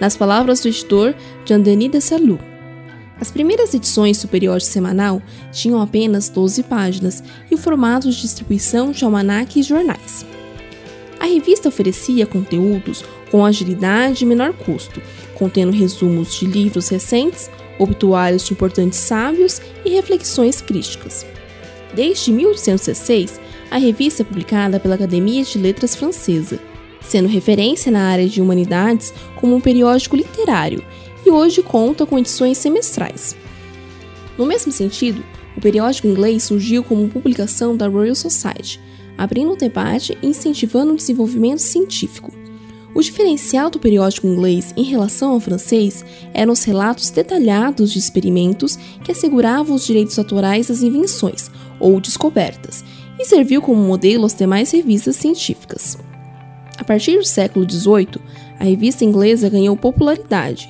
Nas 0.00 0.16
palavras 0.16 0.60
do 0.60 0.68
editor 0.68 1.14
Jean-Denis 1.44 1.90
de 1.90 2.00
Salou, 2.00 2.38
as 3.20 3.30
primeiras 3.30 3.74
edições 3.74 4.24
periódico 4.24 4.70
semanal 4.70 5.20
tinham 5.50 5.80
apenas 5.80 6.28
12 6.28 6.62
páginas 6.64 7.22
e 7.50 7.54
o 7.54 7.58
formato 7.58 8.08
de 8.08 8.20
distribuição 8.20 8.92
de 8.92 9.04
almanaque 9.04 9.60
e 9.60 9.62
jornais. 9.62 10.24
A 11.18 11.26
revista 11.26 11.68
oferecia 11.68 12.26
conteúdos 12.26 13.04
com 13.30 13.44
agilidade 13.44 14.24
e 14.24 14.26
menor 14.26 14.52
custo, 14.52 15.02
contendo 15.34 15.72
resumos 15.72 16.38
de 16.38 16.46
livros 16.46 16.88
recentes, 16.88 17.50
obituários 17.78 18.44
de 18.44 18.52
importantes 18.52 18.98
sábios 18.98 19.60
e 19.84 19.90
reflexões 19.90 20.60
críticas. 20.60 21.24
Desde 21.94 22.32
1806, 22.32 23.40
a 23.70 23.78
revista 23.78 24.22
é 24.22 24.24
publicada 24.24 24.80
pela 24.80 24.94
Academia 24.94 25.44
de 25.44 25.58
Letras 25.58 25.94
Francesa, 25.94 26.58
sendo 27.00 27.28
referência 27.28 27.90
na 27.90 28.08
área 28.08 28.28
de 28.28 28.40
humanidades 28.40 29.12
como 29.36 29.54
um 29.54 29.60
periódico 29.60 30.16
literário 30.16 30.84
e 31.24 31.30
hoje 31.30 31.62
conta 31.62 32.06
com 32.06 32.18
edições 32.18 32.58
semestrais. 32.58 33.36
No 34.36 34.46
mesmo 34.46 34.72
sentido, 34.72 35.22
o 35.56 35.60
periódico 35.60 36.06
inglês 36.06 36.44
surgiu 36.44 36.84
como 36.84 37.08
publicação 37.08 37.76
da 37.76 37.88
Royal 37.88 38.14
Society, 38.14 38.80
abrindo 39.16 39.52
o 39.52 39.56
debate 39.56 40.16
e 40.22 40.26
incentivando 40.28 40.92
o 40.92 40.96
desenvolvimento 40.96 41.58
científico. 41.58 42.32
O 42.98 43.00
diferencial 43.00 43.70
do 43.70 43.78
periódico 43.78 44.26
inglês 44.26 44.74
em 44.76 44.82
relação 44.82 45.30
ao 45.30 45.38
francês 45.38 46.04
eram 46.34 46.52
os 46.52 46.64
relatos 46.64 47.10
detalhados 47.10 47.92
de 47.92 47.98
experimentos 48.00 48.76
que 49.04 49.12
asseguravam 49.12 49.76
os 49.76 49.86
direitos 49.86 50.18
autorais 50.18 50.66
das 50.66 50.82
invenções 50.82 51.48
ou 51.78 52.00
descobertas 52.00 52.84
e 53.16 53.24
serviu 53.24 53.62
como 53.62 53.80
modelo 53.80 54.26
às 54.26 54.34
demais 54.34 54.72
revistas 54.72 55.14
científicas. 55.14 55.96
A 56.76 56.82
partir 56.82 57.18
do 57.18 57.24
século 57.24 57.70
XVIII, 57.70 58.20
a 58.58 58.64
revista 58.64 59.04
inglesa 59.04 59.48
ganhou 59.48 59.76
popularidade. 59.76 60.68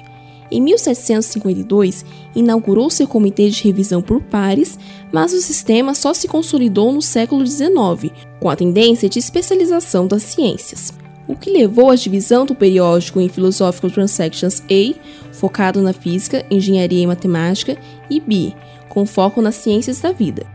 Em 0.51 0.61
1752, 0.61 2.05
inaugurou-se 2.37 3.03
o 3.03 3.09
Comitê 3.09 3.49
de 3.49 3.65
Revisão 3.65 4.03
por 4.03 4.21
Pares, 4.21 4.79
mas 5.11 5.33
o 5.33 5.41
sistema 5.41 5.95
só 5.95 6.13
se 6.13 6.29
consolidou 6.29 6.93
no 6.93 7.01
século 7.01 7.47
XIX, 7.47 8.13
com 8.39 8.51
a 8.51 8.57
tendência 8.57 9.09
de 9.09 9.19
especialização 9.19 10.07
das 10.07 10.25
ciências 10.25 10.93
o 11.29 11.37
que 11.37 11.51
levou 11.51 11.91
à 11.91 11.95
divisão 11.95 12.47
do 12.47 12.55
periódico 12.55 13.21
em 13.21 13.29
Philosophical 13.29 13.91
Transactions 13.91 14.63
A, 14.63 14.95
focado 15.35 15.83
na 15.83 15.93
física, 15.93 16.45
engenharia 16.51 17.03
e 17.03 17.07
matemática, 17.07 17.77
e 18.09 18.19
B, 18.19 18.55
com 18.89 19.05
foco 19.05 19.43
nas 19.43 19.57
ciências 19.57 20.01
da 20.01 20.11
vida. 20.11 20.47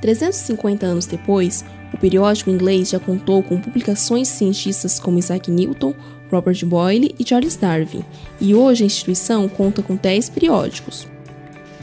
350 0.00 0.86
anos 0.86 1.06
depois, 1.06 1.64
o 1.92 1.98
periódico 1.98 2.50
inglês 2.50 2.88
já 2.88 2.98
contou 2.98 3.42
com 3.42 3.60
publicações 3.60 4.28
de 4.28 4.34
cientistas 4.34 4.98
como 4.98 5.18
Isaac 5.18 5.50
Newton, 5.50 5.94
Robert 6.32 6.64
Boyle 6.64 7.14
e 7.18 7.28
Charles 7.28 7.56
Darwin, 7.56 8.04
e 8.40 8.54
hoje 8.54 8.82
a 8.82 8.86
instituição 8.86 9.46
conta 9.48 9.82
com 9.82 9.96
10 9.96 10.30
periódicos. 10.30 11.06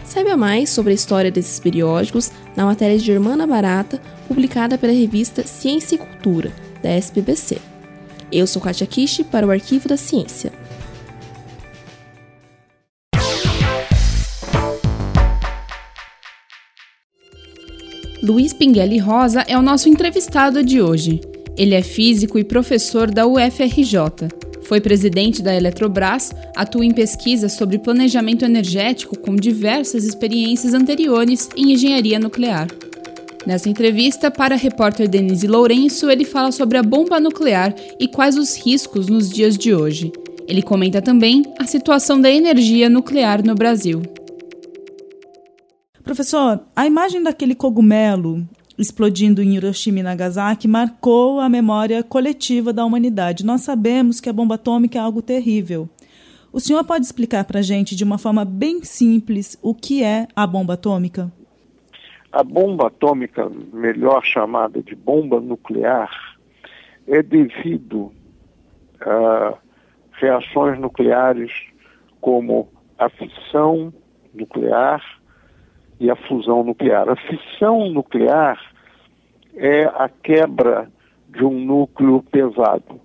Saiba 0.04 0.36
mais 0.36 0.70
sobre 0.70 0.92
a 0.92 0.96
história 0.96 1.32
desses 1.32 1.60
periódicos 1.60 2.32
na 2.56 2.66
matéria 2.66 2.98
de 2.98 3.06
Germana 3.06 3.48
Barata, 3.48 4.02
publicada 4.28 4.78
pela 4.78 4.92
revista 4.92 5.46
Ciência 5.46 5.96
e 5.96 6.00
Cultura, 6.00 6.52
da 6.82 6.92
SPBC. 6.98 7.73
Eu 8.36 8.48
sou 8.48 8.60
Katia 8.60 8.88
Kishi 8.88 9.24
para 9.24 9.46
o 9.46 9.52
Arquivo 9.52 9.88
da 9.88 9.96
Ciência. 9.96 10.52
Luiz 18.24 18.52
Pinguelli 18.52 18.98
Rosa 18.98 19.42
é 19.48 19.56
o 19.56 19.62
nosso 19.62 19.88
entrevistado 19.88 20.64
de 20.64 20.82
hoje. 20.82 21.22
Ele 21.56 21.76
é 21.76 21.84
físico 21.84 22.40
e 22.40 22.44
professor 22.44 23.12
da 23.12 23.28
UFRJ. 23.28 24.00
Foi 24.64 24.82
presidente 24.82 25.44
da 25.44 25.54
Eletrobras, 25.54 26.34
atua 26.56 26.84
em 26.84 26.92
pesquisas 26.92 27.54
sobre 27.54 27.78
planejamento 27.78 28.44
energético 28.44 29.16
com 29.20 29.36
diversas 29.36 30.06
experiências 30.06 30.74
anteriores 30.74 31.50
em 31.56 31.74
engenharia 31.74 32.18
nuclear. 32.18 32.68
Nessa 33.46 33.70
entrevista, 33.70 34.32
para 34.32 34.56
a 34.56 34.58
repórter 34.58 35.08
Denise 35.10 35.48
Lourenço, 35.48 36.10
ele 36.10 36.24
fala 36.24 36.52
sobre 36.52 36.78
a 36.78 36.84
bomba 36.84 37.20
nuclear 37.20 37.76
e 38.00 38.08
quais 38.08 38.38
os 38.38 38.56
riscos 38.56 39.08
nos 39.08 39.30
dias 39.30 39.58
de 39.58 39.74
hoje. 39.74 40.12
Ele 40.48 40.62
comenta 40.62 41.02
também 41.02 41.44
a 41.60 41.66
situação 41.66 42.20
da 42.20 42.32
energia 42.32 42.90
nuclear 42.90 43.46
no 43.46 43.54
Brasil. 43.54 44.02
Professor, 46.04 46.62
a 46.76 46.86
imagem 46.86 47.22
daquele 47.22 47.56
cogumelo 47.56 48.48
explodindo 48.78 49.42
em 49.42 49.56
Hiroshima 49.56 50.00
e 50.00 50.04
Nagasaki 50.04 50.68
marcou 50.68 51.40
a 51.40 51.48
memória 51.48 52.02
coletiva 52.02 52.74
da 52.74 52.86
humanidade. 52.86 53.46
Nós 53.46 53.62
sabemos 53.62 54.20
que 54.20 54.30
a 54.30 54.34
bomba 54.34 54.56
atômica 54.56 54.98
é 54.98 55.02
algo 55.02 55.22
terrível. 55.22 55.88
O 56.52 56.60
senhor 56.60 56.84
pode 56.84 57.06
explicar 57.06 57.46
para 57.46 57.60
a 57.60 57.64
gente, 57.64 57.96
de 57.96 58.04
uma 58.04 58.18
forma 58.18 58.46
bem 58.46 58.84
simples, 58.84 59.58
o 59.62 59.74
que 59.74 60.04
é 60.04 60.28
a 60.36 60.46
bomba 60.46 60.74
atômica? 60.74 61.32
A 62.34 62.44
bomba 62.44 62.88
atômica, 62.88 63.48
melhor 63.72 64.26
chamada 64.26 64.82
de 64.82 64.96
bomba 64.96 65.40
nuclear, 65.40 66.10
é 67.08 67.22
devido 67.22 68.12
a 69.00 69.54
reações 70.14 70.80
nucleares 70.80 71.52
como 72.20 72.70
a 72.98 73.08
fissão 73.08 73.94
nuclear 74.34 75.00
e 76.00 76.10
a 76.10 76.16
fusão 76.16 76.64
nuclear. 76.64 77.08
A 77.08 77.16
fissão 77.16 77.88
nuclear 77.92 78.60
é 79.56 79.84
a 79.84 80.10
quebra 80.10 80.92
de 81.30 81.46
um 81.46 81.64
núcleo 81.64 82.24
pesado, 82.24 83.00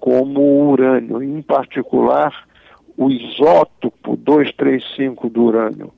como 0.00 0.40
o 0.40 0.70
urânio, 0.70 1.22
em 1.22 1.42
particular 1.42 2.32
o 2.96 3.10
isótopo 3.10 4.16
235 4.16 5.28
do 5.28 5.44
urânio. 5.44 5.92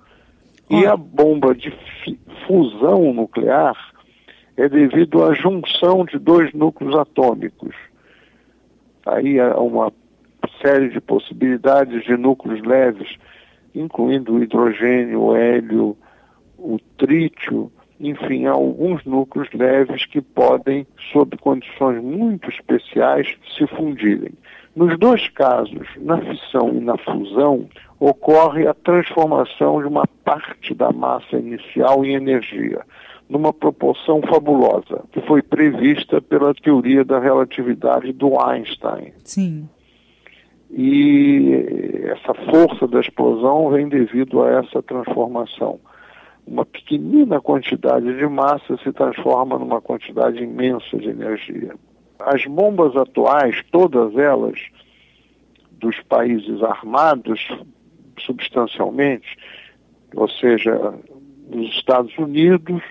E 0.70 0.86
a 0.86 0.96
bomba 0.96 1.54
de 1.54 1.72
fusão 2.46 3.12
nuclear 3.12 3.76
é 4.56 4.68
devido 4.68 5.24
à 5.24 5.34
junção 5.34 6.04
de 6.04 6.18
dois 6.18 6.52
núcleos 6.52 6.94
atômicos. 6.96 7.74
Aí 9.06 9.40
há 9.40 9.58
uma 9.58 9.92
série 10.60 10.90
de 10.90 11.00
possibilidades 11.00 12.04
de 12.04 12.16
núcleos 12.16 12.60
leves, 12.62 13.16
incluindo 13.74 14.34
o 14.34 14.42
hidrogênio, 14.42 15.20
o 15.20 15.36
hélio, 15.36 15.96
o 16.58 16.78
trítio 16.96 17.70
enfim, 18.00 18.46
há 18.46 18.52
alguns 18.52 19.04
núcleos 19.04 19.48
leves 19.52 20.06
que 20.06 20.20
podem, 20.20 20.86
sob 21.12 21.36
condições 21.38 22.02
muito 22.02 22.48
especiais, 22.48 23.36
se 23.56 23.66
fundirem. 23.66 24.32
Nos 24.76 24.98
dois 24.98 25.28
casos, 25.30 25.88
na 25.98 26.18
fissão 26.18 26.72
e 26.74 26.80
na 26.80 26.96
fusão, 26.98 27.68
ocorre 27.98 28.66
a 28.66 28.74
transformação 28.74 29.80
de 29.80 29.88
uma 29.88 30.06
parte 30.24 30.74
da 30.74 30.92
massa 30.92 31.36
inicial 31.36 32.04
em 32.04 32.14
energia, 32.14 32.82
numa 33.28 33.52
proporção 33.52 34.22
fabulosa, 34.22 35.02
que 35.12 35.20
foi 35.22 35.42
prevista 35.42 36.20
pela 36.20 36.54
teoria 36.54 37.04
da 37.04 37.18
relatividade 37.18 38.12
do 38.12 38.40
Einstein. 38.40 39.12
Sim. 39.24 39.68
E 40.70 42.04
essa 42.04 42.34
força 42.50 42.86
da 42.86 43.00
explosão 43.00 43.70
vem 43.70 43.88
devido 43.88 44.42
a 44.42 44.50
essa 44.50 44.82
transformação. 44.82 45.80
Uma 46.46 46.64
pequenina 46.64 47.40
quantidade 47.40 48.16
de 48.16 48.26
massa 48.26 48.76
se 48.82 48.92
transforma 48.92 49.58
numa 49.58 49.80
quantidade 49.80 50.42
imensa 50.42 50.96
de 50.96 51.08
energia. 51.08 51.74
As 52.20 52.44
bombas 52.46 52.96
atuais, 52.96 53.62
todas 53.70 54.16
elas, 54.16 54.58
dos 55.72 56.00
países 56.02 56.62
armados, 56.62 57.46
substancialmente, 58.18 59.36
ou 60.14 60.28
seja, 60.28 60.94
os 61.50 61.68
Estados 61.70 62.16
Unidos, 62.18 62.82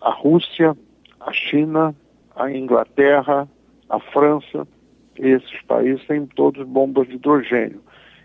a 0.00 0.10
Rússia, 0.10 0.76
a 1.20 1.32
China, 1.32 1.94
a 2.36 2.50
Inglaterra, 2.50 3.48
a 3.88 3.98
França, 3.98 4.66
esses 5.18 5.62
países 5.62 6.04
têm 6.06 6.26
todos 6.26 6.66
bombas 6.66 7.08
de 7.08 7.14
hidrogênio. 7.14 7.80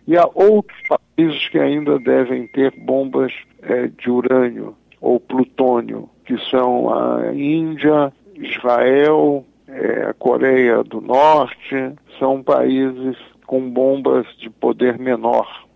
E 0.07 0.17
há 0.17 0.27
outros 0.33 0.77
países 0.87 1.47
que 1.49 1.59
ainda 1.59 1.99
devem 1.99 2.47
ter 2.47 2.73
bombas 2.81 3.31
é, 3.61 3.87
de 3.87 4.09
urânio 4.09 4.75
ou 4.99 5.19
plutônio, 5.19 6.09
que 6.25 6.37
são 6.49 6.91
a 6.93 7.33
Índia, 7.33 8.11
Israel, 8.35 9.45
é, 9.69 10.05
a 10.09 10.13
Coreia 10.13 10.83
do 10.83 10.99
Norte, 10.99 11.93
são 12.17 12.41
países 12.41 13.15
com 13.45 13.69
bombas 13.69 14.25
de 14.37 14.49
poder 14.49 14.97
menor, 14.97 15.67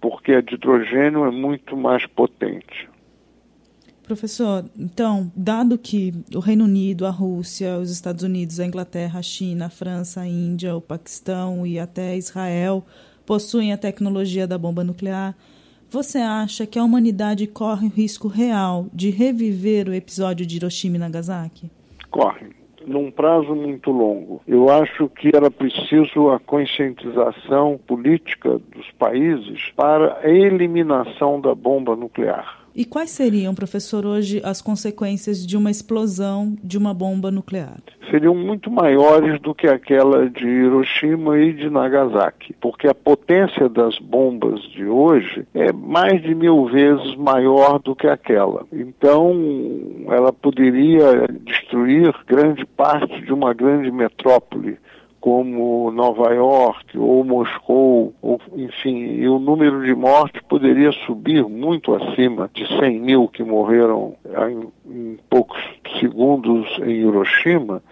porque 0.00 0.32
a 0.32 0.40
de 0.40 0.54
hidrogênio 0.54 1.24
é 1.24 1.30
muito 1.30 1.76
mais 1.76 2.06
potente. 2.06 2.88
Professor, 4.02 4.64
então, 4.78 5.32
dado 5.34 5.78
que 5.78 6.12
o 6.34 6.38
Reino 6.38 6.64
Unido, 6.64 7.06
a 7.06 7.10
Rússia, 7.10 7.78
os 7.78 7.90
Estados 7.90 8.22
Unidos, 8.22 8.60
a 8.60 8.66
Inglaterra, 8.66 9.20
a 9.20 9.22
China, 9.22 9.66
a 9.66 9.70
França, 9.70 10.20
a 10.20 10.26
Índia, 10.26 10.76
o 10.76 10.80
Paquistão 10.80 11.66
e 11.66 11.78
até 11.78 12.14
Israel 12.14 12.84
possuem 13.24 13.72
a 13.72 13.78
tecnologia 13.78 14.46
da 14.46 14.58
bomba 14.58 14.84
nuclear, 14.84 15.34
você 15.88 16.18
acha 16.18 16.66
que 16.66 16.78
a 16.78 16.84
humanidade 16.84 17.46
corre 17.46 17.86
o 17.86 17.90
risco 17.90 18.28
real 18.28 18.86
de 18.92 19.08
reviver 19.08 19.88
o 19.88 19.94
episódio 19.94 20.44
de 20.44 20.56
Hiroshima 20.56 20.96
e 20.96 20.98
Nagasaki? 20.98 21.70
Corre 22.10 22.63
num 22.86 23.10
prazo 23.10 23.54
muito 23.54 23.90
longo. 23.90 24.40
Eu 24.46 24.70
acho 24.70 25.08
que 25.08 25.34
era 25.34 25.50
preciso 25.50 26.30
a 26.30 26.38
conscientização 26.38 27.78
política 27.86 28.60
dos 28.74 28.90
países 28.98 29.70
para 29.76 30.18
a 30.22 30.28
eliminação 30.28 31.40
da 31.40 31.54
bomba 31.54 31.96
nuclear. 31.96 32.64
E 32.74 32.84
quais 32.84 33.10
seriam, 33.10 33.54
professor, 33.54 34.04
hoje 34.04 34.40
as 34.44 34.60
consequências 34.60 35.46
de 35.46 35.56
uma 35.56 35.70
explosão 35.70 36.56
de 36.62 36.76
uma 36.76 36.92
bomba 36.92 37.30
nuclear? 37.30 37.78
Seriam 38.14 38.36
muito 38.36 38.70
maiores 38.70 39.40
do 39.40 39.52
que 39.52 39.66
aquela 39.66 40.30
de 40.30 40.46
Hiroshima 40.46 41.36
e 41.36 41.52
de 41.52 41.68
Nagasaki, 41.68 42.52
porque 42.60 42.86
a 42.86 42.94
potência 42.94 43.68
das 43.68 43.98
bombas 43.98 44.62
de 44.70 44.84
hoje 44.84 45.44
é 45.52 45.72
mais 45.72 46.22
de 46.22 46.32
mil 46.32 46.66
vezes 46.66 47.16
maior 47.16 47.80
do 47.80 47.96
que 47.96 48.06
aquela. 48.06 48.66
Então, 48.72 49.34
ela 50.06 50.32
poderia 50.32 51.26
destruir 51.40 52.14
grande 52.24 52.64
parte 52.64 53.20
de 53.20 53.32
uma 53.32 53.52
grande 53.52 53.90
metrópole 53.90 54.78
como 55.24 55.90
Nova 55.90 56.34
York 56.34 56.96
ou 56.96 57.24
Moscou, 57.24 58.14
ou, 58.22 58.38
enfim, 58.54 58.96
e 58.96 59.26
o 59.26 59.40
número 59.40 59.82
de 59.82 59.94
mortes 59.94 60.40
poderia 60.48 60.92
subir 61.06 61.42
muito 61.48 61.94
acima 61.94 62.48
de 62.54 62.64
100 62.78 63.00
mil 63.00 63.26
que 63.26 63.42
morreram 63.42 64.14
em, 64.26 64.68
em 64.94 65.18
poucos 65.28 65.58
segundos 65.98 66.68
em 66.82 66.90
Hiroshima, 66.90 67.82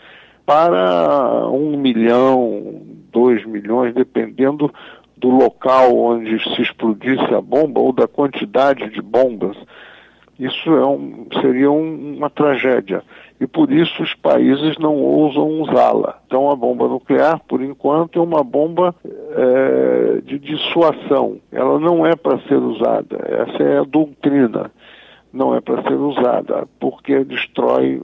para 0.45 1.49
um 1.49 1.77
milhão, 1.77 2.83
dois 3.13 3.45
milhões, 3.45 3.95
dependendo 3.95 4.73
do 5.17 5.31
local 5.31 5.97
onde 5.97 6.43
se 6.43 6.63
explodisse 6.63 7.33
a 7.33 7.41
bomba 7.41 7.81
ou 7.81 7.93
da 7.93 8.09
quantidade 8.09 8.91
de 8.91 9.01
bombas. 9.01 9.57
Isso 10.39 10.71
é 10.71 10.85
um, 10.85 11.29
seria 11.41 11.71
um, 11.71 12.17
uma 12.17 12.29
tragédia 12.29 13.05
e 13.41 13.47
por 13.47 13.73
isso 13.73 14.03
os 14.03 14.15
países 14.15 14.79
não 14.79 14.97
ousam 14.97 15.63
usá-la. 15.63 16.19
Então 16.27 16.51
a 16.51 16.57
bomba 16.57 16.89
nuclear, 16.89 17.41
por 17.49 17.63
enquanto, 17.63 18.19
é 18.19 18.23
uma 18.23 18.43
bomba 18.43 18.95
é, 19.05 20.21
de 20.23 20.39
dissuasão. 20.39 21.39
Ela 21.51 21.79
não 21.79 22.07
é 22.07 22.17
para 22.17 22.39
ser 22.41 22.57
usada. 22.57 23.17
Essa 23.25 23.63
é 23.63 23.79
a 23.79 23.85
doutrina. 23.85 24.71
Não 25.33 25.55
é 25.55 25.61
para 25.61 25.83
ser 25.83 25.95
usada, 25.95 26.69
porque 26.79 27.25
destrói 27.25 28.01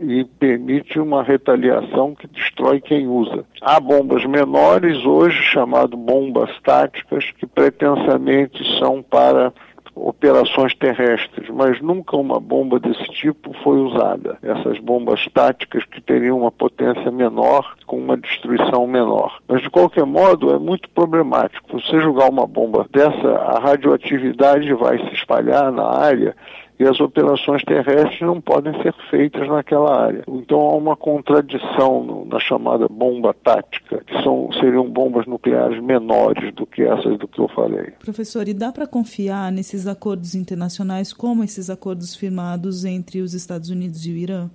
e 0.00 0.24
permite 0.24 0.98
uma 0.98 1.22
retaliação 1.22 2.14
que 2.14 2.26
destrói 2.26 2.80
quem 2.80 3.06
usa. 3.06 3.44
Há 3.60 3.78
bombas 3.78 4.24
menores 4.24 5.04
hoje, 5.04 5.40
chamado 5.52 5.96
bombas 5.96 6.50
táticas, 6.62 7.30
que 7.32 7.46
pretensamente 7.46 8.58
são 8.78 9.02
para 9.02 9.52
operações 9.94 10.74
terrestres, 10.74 11.48
mas 11.50 11.80
nunca 11.80 12.16
uma 12.16 12.40
bomba 12.40 12.78
desse 12.78 13.04
tipo 13.12 13.52
foi 13.62 13.78
usada. 13.78 14.38
Essas 14.42 14.78
bombas 14.78 15.26
táticas 15.34 15.84
que 15.84 16.00
teriam 16.00 16.38
uma 16.40 16.50
potência 16.50 17.10
menor, 17.10 17.76
com 17.86 17.98
uma 17.98 18.16
destruição 18.16 18.86
menor. 18.86 19.38
Mas, 19.46 19.62
de 19.62 19.68
qualquer 19.68 20.06
modo, 20.06 20.54
é 20.54 20.58
muito 20.58 20.88
problemático. 20.90 21.78
Você 21.78 22.00
jogar 22.00 22.30
uma 22.30 22.46
bomba 22.46 22.86
dessa, 22.90 23.28
a 23.28 23.58
radioatividade 23.60 24.72
vai 24.74 24.98
se 24.98 25.14
espalhar 25.14 25.70
na 25.70 25.86
área 25.86 26.34
e 26.80 26.86
as 26.86 26.98
operações 26.98 27.62
terrestres 27.62 28.22
não 28.22 28.40
podem 28.40 28.72
ser 28.82 28.94
feitas 29.10 29.46
naquela 29.46 30.02
área. 30.06 30.24
Então 30.26 30.58
há 30.58 30.76
uma 30.76 30.96
contradição 30.96 32.02
no, 32.02 32.24
na 32.24 32.40
chamada 32.40 32.88
bomba 32.88 33.34
tática, 33.34 34.02
que 34.06 34.22
são, 34.22 34.50
seriam 34.54 34.88
bombas 34.88 35.26
nucleares 35.26 35.78
menores 35.82 36.54
do 36.54 36.64
que 36.64 36.82
essas 36.82 37.18
do 37.18 37.28
que 37.28 37.38
eu 37.38 37.48
falei. 37.48 37.92
Professor, 38.02 38.48
e 38.48 38.54
dá 38.54 38.72
para 38.72 38.86
confiar 38.86 39.52
nesses 39.52 39.86
acordos 39.86 40.34
internacionais 40.34 41.12
como 41.12 41.44
esses 41.44 41.68
acordos 41.68 42.16
firmados 42.16 42.86
entre 42.86 43.20
os 43.20 43.34
Estados 43.34 43.68
Unidos 43.68 44.06
e 44.06 44.12
o 44.12 44.16
Irã? 44.16 44.50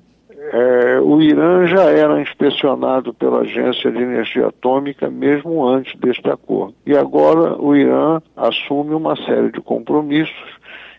É, 0.52 1.00
o 1.00 1.22
Irã 1.22 1.66
já 1.68 1.84
era 1.92 2.22
inspecionado 2.22 3.14
pela 3.14 3.42
Agência 3.42 3.92
de 3.92 3.98
Energia 3.98 4.48
Atômica 4.48 5.10
mesmo 5.10 5.64
antes 5.68 5.96
deste 6.00 6.28
acordo. 6.30 6.74
E 6.86 6.96
agora 6.96 7.62
o 7.62 7.76
Irã 7.76 8.20
assume 8.36 8.96
uma 8.96 9.16
série 9.16 9.52
de 9.52 9.62
compromissos 9.62 10.56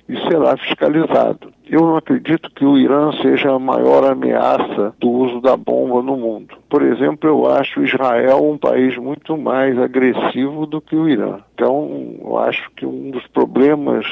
e 0.09 0.17
será 0.29 0.57
fiscalizado. 0.57 1.53
Eu 1.69 1.81
não 1.81 1.97
acredito 1.97 2.49
que 2.55 2.65
o 2.65 2.79
Irã 2.79 3.11
seja 3.21 3.53
a 3.53 3.59
maior 3.59 4.05
ameaça 4.05 4.95
do 5.01 5.11
uso 5.11 5.41
da 5.41 5.57
bomba 5.57 6.01
no 6.01 6.17
mundo. 6.17 6.57
Por 6.69 6.83
exemplo, 6.83 7.29
eu 7.29 7.51
acho 7.51 7.83
Israel 7.83 8.49
um 8.49 8.57
país 8.57 8.97
muito 8.97 9.37
mais 9.37 9.77
agressivo 9.77 10.65
do 10.65 10.81
que 10.81 10.95
o 10.95 11.09
Irã. 11.09 11.41
Então, 11.55 12.15
eu 12.21 12.39
acho 12.39 12.71
que 12.77 12.87
um 12.87 13.11
dos 13.11 13.27
problemas 13.29 14.07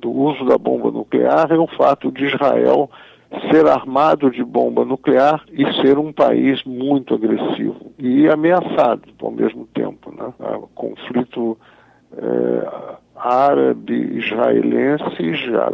do 0.00 0.10
uso 0.10 0.44
da 0.44 0.56
bomba 0.56 0.90
nuclear 0.92 1.50
é 1.50 1.58
o 1.58 1.66
fato 1.66 2.12
de 2.12 2.26
Israel 2.26 2.88
ser 3.50 3.66
armado 3.66 4.30
de 4.30 4.44
bomba 4.44 4.84
nuclear 4.84 5.44
e 5.50 5.64
ser 5.82 5.98
um 5.98 6.12
país 6.12 6.62
muito 6.64 7.14
agressivo 7.14 7.92
e 7.98 8.28
ameaçado 8.28 9.02
ao 9.20 9.30
mesmo 9.32 9.66
tempo. 9.74 10.14
Né? 10.14 10.32
O 10.56 10.68
conflito 10.68 11.58
é, 12.16 12.94
árabe-israelense 13.24 15.34
já 15.34 15.68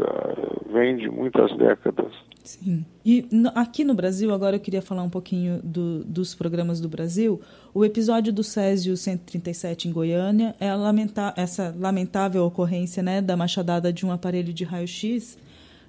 vem 0.72 0.96
de 0.96 1.10
muitas 1.10 1.54
décadas. 1.58 2.10
Sim. 2.44 2.86
E 3.04 3.26
no, 3.30 3.52
aqui 3.54 3.84
no 3.84 3.92
Brasil, 3.92 4.32
agora 4.32 4.56
eu 4.56 4.60
queria 4.60 4.80
falar 4.80 5.02
um 5.02 5.10
pouquinho 5.10 5.60
do, 5.62 6.02
dos 6.04 6.34
programas 6.34 6.80
do 6.80 6.88
Brasil. 6.88 7.38
O 7.74 7.84
episódio 7.84 8.32
do 8.32 8.42
Césio 8.44 8.96
137 8.96 9.88
em 9.88 9.92
Goiânia 9.92 10.54
é 10.60 10.74
lamenta 10.74 11.34
essa 11.36 11.74
lamentável 11.78 12.42
ocorrência 12.44 13.02
né, 13.02 13.20
da 13.20 13.36
machadada 13.36 13.92
de 13.92 14.06
um 14.06 14.12
aparelho 14.12 14.54
de 14.54 14.64
raio-x 14.64 15.36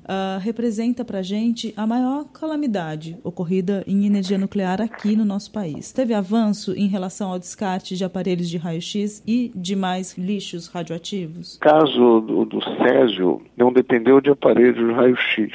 uh, 0.03 0.39
representa 0.39 1.03
para 1.03 1.19
a 1.19 1.23
gente 1.23 1.73
a 1.77 1.85
maior 1.85 2.25
calamidade 2.25 3.17
ocorrida 3.23 3.83
em 3.87 4.05
energia 4.05 4.37
nuclear 4.37 4.81
aqui 4.81 5.15
no 5.15 5.25
nosso 5.25 5.51
país. 5.51 5.91
Teve 5.91 6.13
avanço 6.13 6.73
em 6.73 6.87
relação 6.87 7.31
ao 7.31 7.39
descarte 7.39 7.95
de 7.95 8.03
aparelhos 8.03 8.49
de 8.49 8.57
raio-x 8.57 9.23
e 9.27 9.51
demais 9.55 10.17
lixos 10.17 10.67
radioativos? 10.67 11.55
O 11.55 11.59
caso 11.59 12.21
do, 12.21 12.45
do 12.45 12.59
Césio 12.77 13.41
não 13.55 13.71
dependeu 13.71 14.21
de 14.21 14.29
aparelhos 14.29 14.75
de 14.75 14.93
raio-x. 14.93 15.51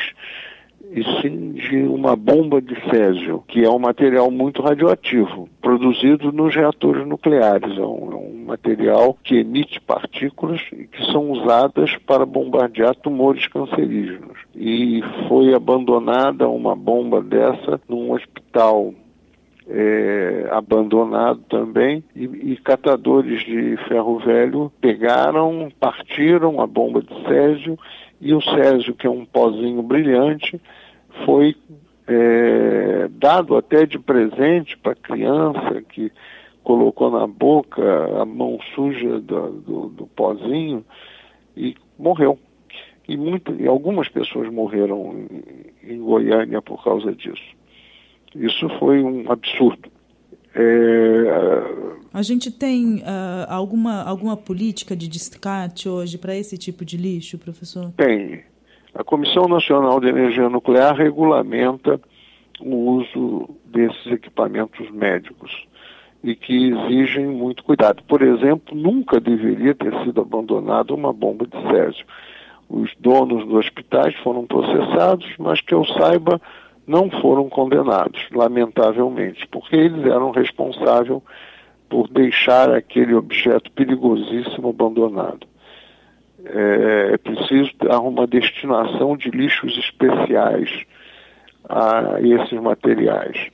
E 0.97 1.05
sim 1.21 1.53
de 1.53 1.77
uma 1.83 2.17
bomba 2.17 2.59
de 2.61 2.75
césio, 2.89 3.45
que 3.47 3.63
é 3.63 3.69
um 3.69 3.79
material 3.79 4.31
muito 4.31 4.63
radioativo, 4.63 5.47
produzido 5.61 6.33
nos 6.33 6.55
reatores 6.55 7.07
nucleares. 7.07 7.77
É 7.77 7.83
um, 7.83 8.13
é 8.13 8.17
um 8.17 8.45
material 8.47 9.15
que 9.23 9.37
emite 9.37 9.79
partículas 9.79 10.59
que 10.63 11.13
são 11.13 11.31
usadas 11.33 11.95
para 12.07 12.25
bombardear 12.25 12.95
tumores 12.95 13.47
cancerígenos. 13.47 14.39
E 14.55 15.03
foi 15.29 15.53
abandonada 15.53 16.49
uma 16.49 16.75
bomba 16.75 17.21
dessa 17.21 17.79
num 17.87 18.13
hospital 18.13 18.95
é, 19.69 20.49
abandonado 20.51 21.41
também, 21.49 22.03
e, 22.15 22.25
e, 22.25 22.57
catadores 22.57 23.45
de 23.45 23.77
ferro 23.89 24.19
velho 24.21 24.73
pegaram, 24.81 25.69
partiram 25.79 26.61
a 26.61 26.67
bomba 26.67 27.03
de 27.03 27.13
césio, 27.27 27.77
e 28.21 28.33
o 28.33 28.41
césio, 28.41 28.95
que 28.95 29.07
é 29.07 29.11
um 29.11 29.25
pozinho 29.25 29.83
brilhante, 29.83 30.61
foi 31.25 31.57
é, 32.07 33.09
dado 33.11 33.57
até 33.57 33.87
de 33.87 33.99
presente 33.99 34.77
para 34.79 34.93
a 34.93 34.97
criança 34.97 35.83
que 35.89 36.13
colocou 36.63 37.11
na 37.11 37.27
boca 37.27 37.83
a 38.21 38.25
mão 38.25 38.59
suja 38.75 39.21
do, 39.21 39.51
do, 39.53 39.89
do 39.89 40.07
pozinho 40.09 40.85
e 41.57 41.77
morreu. 41.99 42.39
E, 43.09 43.17
muito, 43.17 43.55
e 43.55 43.67
algumas 43.67 44.09
pessoas 44.09 44.53
morreram 44.53 45.15
em, 45.85 45.93
em 45.95 46.01
Goiânia 46.01 46.61
por 46.61 46.83
causa 46.83 47.13
disso. 47.13 47.57
Isso 48.35 48.69
foi 48.81 49.03
um 49.03 49.31
absurdo. 49.31 49.89
É... 50.55 51.87
A 52.13 52.23
gente 52.23 52.51
tem 52.51 52.97
uh, 52.97 53.47
alguma, 53.49 54.03
alguma 54.03 54.37
política 54.37 54.97
de 54.97 55.07
descarte 55.07 55.89
hoje 55.89 56.19
para 56.19 56.35
esse 56.35 56.57
tipo 56.57 56.85
de 56.85 56.97
lixo, 56.97 57.39
professor? 57.39 57.93
Tem. 57.97 58.43
A 58.99 59.05
Comissão 59.05 59.47
Nacional 59.47 60.01
de 60.01 60.09
Energia 60.09 60.49
Nuclear 60.49 60.97
regulamenta 60.97 62.01
o 62.59 62.93
uso 62.93 63.51
desses 63.67 64.07
equipamentos 64.07 64.91
médicos 64.91 65.67
e 66.25 66.35
que 66.35 66.71
exigem 66.71 67.27
muito 67.27 67.63
cuidado. 67.63 68.03
Por 68.05 68.23
exemplo, 68.23 68.75
nunca 68.75 69.21
deveria 69.21 69.75
ter 69.75 69.93
sido 70.03 70.23
abandonada 70.23 70.95
uma 70.95 71.13
bomba 71.13 71.47
de 71.47 71.61
césio. 71.71 72.07
Os 72.71 72.91
donos 72.99 73.45
dos 73.45 73.57
hospitais 73.57 74.15
foram 74.23 74.47
processados, 74.47 75.27
mas 75.39 75.61
que 75.61 75.75
eu 75.75 75.85
saiba, 75.85 76.41
não 76.87 77.11
foram 77.11 77.51
condenados, 77.51 78.27
lamentavelmente, 78.33 79.47
porque 79.49 79.77
eles 79.77 80.07
eram 80.07 80.31
responsáveis 80.31 81.21
por 81.87 82.09
deixar 82.09 82.71
aquele 82.71 83.13
objeto 83.13 83.71
perigosíssimo 83.73 84.71
abandonado. 84.71 85.47
É, 86.49 87.15
é 87.15 87.19
preciso 87.19 87.71
dar 87.79 88.01
uma 88.01 88.27
destinação 88.27 89.17
de 89.17 89.31
lixos 89.31 89.77
especiais 89.79 90.71
a 91.69 92.21
esses 92.21 92.61
materiais, 92.61 93.51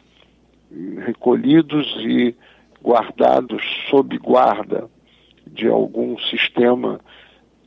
recolhidos 1.06 1.86
e 2.00 2.34
guardados 2.82 3.62
sob 3.88 4.18
guarda 4.18 4.90
de 5.46 5.68
algum 5.68 6.18
sistema, 6.18 7.00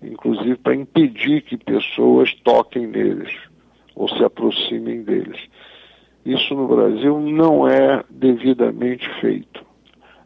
inclusive 0.01 0.57
para 0.57 0.75
impedir 0.75 1.41
que 1.41 1.57
pessoas 1.57 2.33
toquem 2.43 2.85
neles 2.85 3.33
ou 3.95 4.07
se 4.09 4.23
aproximem 4.23 5.03
deles. 5.03 5.41
Isso 6.25 6.53
no 6.53 6.67
Brasil 6.67 7.19
não 7.19 7.67
é 7.67 8.03
devidamente 8.09 9.07
feito. 9.21 9.64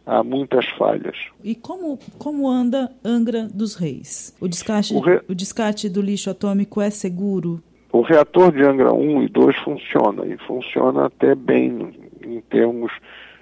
Há 0.05 0.23
muitas 0.23 0.65
falhas. 0.69 1.15
E 1.43 1.53
como, 1.53 1.99
como 2.17 2.49
anda 2.49 2.91
Angra 3.05 3.47
dos 3.47 3.75
Reis? 3.75 4.35
O 4.41 4.47
descarte, 4.47 4.93
o, 4.93 4.99
re... 4.99 5.21
o 5.27 5.35
descarte 5.35 5.87
do 5.87 6.01
lixo 6.01 6.29
atômico 6.29 6.81
é 6.81 6.89
seguro? 6.89 7.61
O 7.91 8.01
reator 8.01 8.51
de 8.51 8.63
Angra 8.63 8.93
1 8.93 9.23
e 9.23 9.29
2 9.29 9.55
funciona, 9.57 10.25
e 10.25 10.37
funciona 10.37 11.05
até 11.05 11.35
bem 11.35 11.91
em 12.23 12.41
termos 12.41 12.91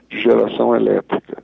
de 0.10 0.22
geração 0.22 0.76
elétrica. 0.76 1.44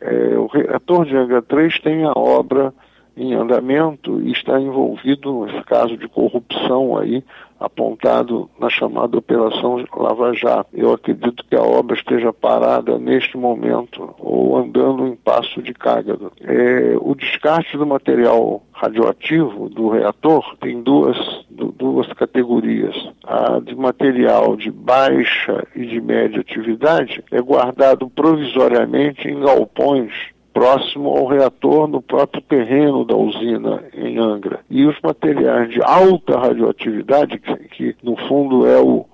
É, 0.00 0.38
o 0.38 0.46
reator 0.46 1.06
de 1.06 1.16
Angra 1.16 1.40
3 1.42 1.78
tem 1.80 2.04
a 2.04 2.12
obra 2.12 2.74
em 3.16 3.34
andamento 3.34 4.20
e 4.20 4.32
está 4.32 4.60
envolvido 4.60 5.44
nesse 5.44 5.62
caso 5.64 5.96
de 5.96 6.08
corrupção 6.08 6.96
aí 6.96 7.22
apontado 7.64 8.50
na 8.58 8.68
chamada 8.68 9.16
Operação 9.16 9.84
Lava 9.96 10.32
Jato. 10.34 10.68
Eu 10.72 10.92
acredito 10.92 11.44
que 11.48 11.56
a 11.56 11.62
obra 11.62 11.96
esteja 11.96 12.32
parada 12.32 12.98
neste 12.98 13.36
momento 13.36 14.14
ou 14.18 14.56
andando 14.56 15.06
em 15.06 15.16
passo 15.16 15.62
de 15.62 15.72
cágado. 15.72 16.32
É, 16.40 16.94
o 17.00 17.14
descarte 17.14 17.76
do 17.76 17.86
material 17.86 18.62
radioativo 18.72 19.68
do 19.68 19.88
reator 19.88 20.56
tem 20.60 20.82
duas, 20.82 21.16
duas 21.50 22.12
categorias. 22.14 22.94
A 23.24 23.60
de 23.60 23.74
material 23.74 24.56
de 24.56 24.70
baixa 24.70 25.66
e 25.74 25.86
de 25.86 26.00
média 26.00 26.40
atividade 26.40 27.22
é 27.30 27.40
guardado 27.40 28.08
provisoriamente 28.10 29.28
em 29.28 29.40
galpões 29.40 30.12
próximo 30.52 31.10
ao 31.10 31.26
reator 31.26 31.88
no 31.88 32.00
próprio 32.00 32.42
terreno 32.42 33.04
da 33.04 33.16
usina 33.16 33.82
em 33.94 34.18
Angra. 34.18 34.60
E 34.70 34.84
os 34.84 34.96
materiais 35.02 35.70
de 35.70 35.82
alta 35.82 36.38
radioatividade, 36.38 37.38
que, 37.38 37.56
que 37.68 37.96
no 38.02 38.16
fundo 38.28 38.66
é 38.66 38.80
o, 38.80 39.06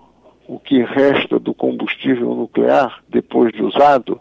o 0.47 0.59
que 0.59 0.83
resta 0.83 1.39
do 1.39 1.55
combustível 1.55 2.35
nuclear 2.35 3.03
depois 3.09 3.53
de 3.53 3.63
usado, 3.63 4.21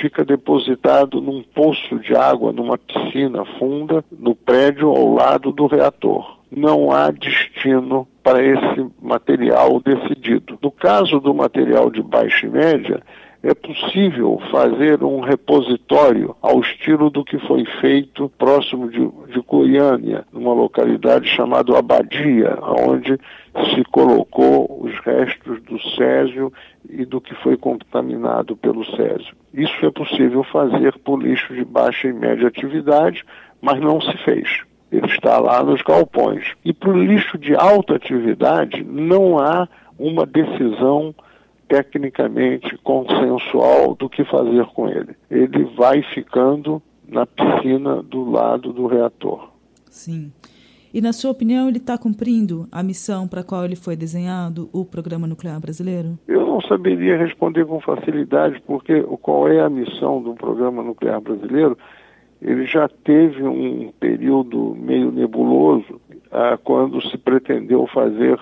fica 0.00 0.24
depositado 0.24 1.20
num 1.20 1.42
poço 1.42 1.98
de 1.98 2.14
água, 2.14 2.52
numa 2.52 2.78
piscina 2.78 3.44
funda, 3.58 4.04
no 4.10 4.34
prédio 4.34 4.88
ao 4.90 5.12
lado 5.12 5.52
do 5.52 5.66
reator. 5.66 6.38
Não 6.50 6.90
há 6.90 7.10
destino 7.10 8.08
para 8.22 8.42
esse 8.42 8.86
material 9.02 9.80
decidido. 9.80 10.58
No 10.62 10.70
caso 10.70 11.20
do 11.20 11.34
material 11.34 11.90
de 11.90 12.02
baixa 12.02 12.46
e 12.46 12.50
média, 12.50 13.02
é 13.42 13.54
possível 13.54 14.40
fazer 14.50 15.02
um 15.04 15.20
repositório 15.20 16.34
ao 16.42 16.60
estilo 16.60 17.08
do 17.08 17.24
que 17.24 17.38
foi 17.38 17.64
feito 17.80 18.28
próximo 18.36 18.90
de, 18.90 18.98
de 19.32 19.40
Goiânia, 19.46 20.24
numa 20.32 20.52
localidade 20.52 21.28
chamada 21.28 21.78
Abadia, 21.78 22.58
onde 22.60 23.18
se 23.74 23.84
colocou 23.84 24.82
os 24.82 24.92
restos 25.00 25.62
do 25.62 25.80
Césio 25.94 26.52
e 26.88 27.04
do 27.04 27.20
que 27.20 27.34
foi 27.36 27.56
contaminado 27.56 28.56
pelo 28.56 28.84
Césio. 28.96 29.36
Isso 29.54 29.86
é 29.86 29.90
possível 29.90 30.42
fazer 30.44 30.98
por 30.98 31.22
lixo 31.22 31.54
de 31.54 31.64
baixa 31.64 32.08
e 32.08 32.12
média 32.12 32.48
atividade, 32.48 33.24
mas 33.62 33.80
não 33.80 34.00
se 34.00 34.16
fez. 34.24 34.62
Ele 34.90 35.06
está 35.06 35.38
lá 35.38 35.62
nos 35.62 35.82
galpões. 35.82 36.54
E 36.64 36.72
para 36.72 36.90
o 36.90 37.04
lixo 37.04 37.38
de 37.38 37.54
alta 37.54 37.96
atividade, 37.96 38.82
não 38.82 39.38
há 39.38 39.68
uma 39.98 40.24
decisão 40.24 41.14
tecnicamente 41.68 42.76
consensual 42.78 43.94
do 43.94 44.08
que 44.08 44.24
fazer 44.24 44.64
com 44.74 44.88
ele. 44.88 45.14
Ele 45.30 45.64
vai 45.76 46.02
ficando 46.14 46.82
na 47.06 47.26
piscina 47.26 48.02
do 48.02 48.30
lado 48.30 48.72
do 48.72 48.86
reator. 48.86 49.50
Sim. 49.90 50.32
E, 50.92 51.00
na 51.00 51.12
sua 51.12 51.30
opinião, 51.30 51.68
ele 51.68 51.78
está 51.78 51.98
cumprindo 51.98 52.66
a 52.72 52.82
missão 52.82 53.28
para 53.28 53.42
a 53.42 53.44
qual 53.44 53.64
ele 53.64 53.76
foi 53.76 53.94
desenhado, 53.94 54.70
o 54.72 54.84
Programa 54.84 55.26
Nuclear 55.26 55.60
Brasileiro? 55.60 56.18
Eu 56.26 56.46
não 56.46 56.60
saberia 56.62 57.16
responder 57.18 57.66
com 57.66 57.80
facilidade, 57.80 58.60
porque 58.66 59.02
qual 59.20 59.48
é 59.48 59.60
a 59.60 59.68
missão 59.68 60.22
do 60.22 60.34
Programa 60.34 60.82
Nuclear 60.82 61.20
Brasileiro? 61.20 61.76
Ele 62.40 62.64
já 62.66 62.88
teve 62.88 63.42
um 63.42 63.92
período 64.00 64.74
meio 64.78 65.10
nebuloso 65.10 66.00
ah, 66.30 66.58
quando 66.62 67.02
se 67.02 67.18
pretendeu 67.18 67.86
fazer 67.88 68.38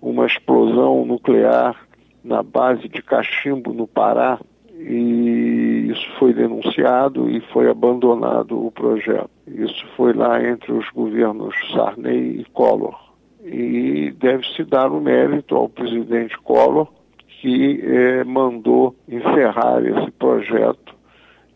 uma 0.00 0.26
explosão 0.26 1.04
nuclear 1.04 1.87
na 2.28 2.42
base 2.42 2.88
de 2.88 3.02
Cachimbo, 3.02 3.72
no 3.72 3.86
Pará, 3.86 4.38
e 4.78 5.88
isso 5.90 6.06
foi 6.18 6.32
denunciado 6.32 7.28
e 7.28 7.40
foi 7.52 7.68
abandonado 7.68 8.64
o 8.64 8.70
projeto. 8.70 9.30
Isso 9.46 9.84
foi 9.96 10.12
lá 10.12 10.40
entre 10.46 10.72
os 10.72 10.88
governos 10.90 11.54
Sarney 11.72 12.40
e 12.40 12.44
Collor. 12.52 12.96
E 13.42 14.12
deve-se 14.12 14.62
dar 14.64 14.92
o 14.92 15.00
mérito 15.00 15.56
ao 15.56 15.68
presidente 15.68 16.38
Collor, 16.38 16.86
que 17.26 17.80
eh, 17.82 18.24
mandou 18.24 18.94
encerrar 19.08 19.80
esse 19.84 20.10
projeto 20.12 20.94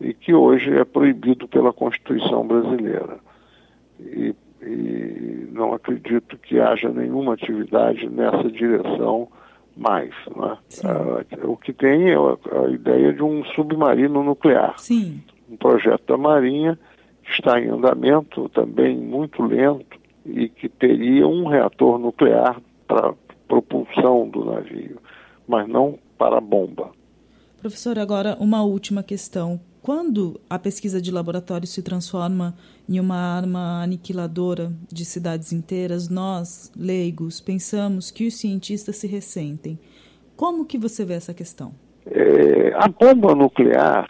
e 0.00 0.14
que 0.14 0.32
hoje 0.32 0.76
é 0.76 0.84
proibido 0.84 1.46
pela 1.46 1.72
Constituição 1.72 2.46
brasileira. 2.46 3.18
E, 4.00 4.34
e 4.62 5.48
não 5.52 5.74
acredito 5.74 6.38
que 6.38 6.58
haja 6.58 6.88
nenhuma 6.88 7.34
atividade 7.34 8.08
nessa 8.08 8.50
direção 8.50 9.28
mais. 9.76 10.10
Né? 10.36 10.58
O 11.44 11.56
que 11.56 11.72
tem 11.72 12.10
é 12.10 12.14
a, 12.14 12.64
a, 12.64 12.70
ideia 12.70 13.12
de 13.12 13.22
um 13.22 13.44
submarino 13.46 14.22
nuclear. 14.22 14.78
Sim. 14.78 15.22
Um 15.50 15.56
projeto 15.56 16.06
da 16.06 16.16
Marinha 16.16 16.78
que 17.22 17.30
está 17.30 17.60
em 17.60 17.68
andamento, 17.68 18.48
também 18.48 18.96
muito 18.96 19.42
lento, 19.42 19.98
e 20.26 20.48
que 20.48 20.68
teria 20.68 21.26
um 21.26 21.46
reator 21.46 21.98
nuclear 21.98 22.60
para 22.86 23.14
propulsão 23.46 24.28
do 24.28 24.44
navio, 24.44 24.98
mas 25.46 25.68
não 25.68 25.98
para 26.16 26.40
bomba. 26.40 26.90
Professor, 27.60 27.98
agora 27.98 28.36
uma 28.40 28.62
última 28.62 29.02
questão 29.02 29.60
quando 29.82 30.40
a 30.48 30.60
pesquisa 30.60 31.02
de 31.02 31.10
laboratório 31.10 31.66
se 31.66 31.82
transforma 31.82 32.54
em 32.88 33.00
uma 33.00 33.16
arma 33.16 33.82
aniquiladora 33.82 34.72
de 34.88 35.04
cidades 35.04 35.52
inteiras, 35.52 36.08
nós, 36.08 36.72
leigos, 36.76 37.40
pensamos 37.40 38.10
que 38.10 38.26
os 38.28 38.34
cientistas 38.34 38.96
se 38.96 39.08
ressentem. 39.08 39.76
Como 40.36 40.64
que 40.64 40.78
você 40.78 41.04
vê 41.04 41.14
essa 41.14 41.34
questão? 41.34 41.74
É, 42.06 42.72
a 42.74 42.86
bomba 42.86 43.34
nuclear 43.34 44.08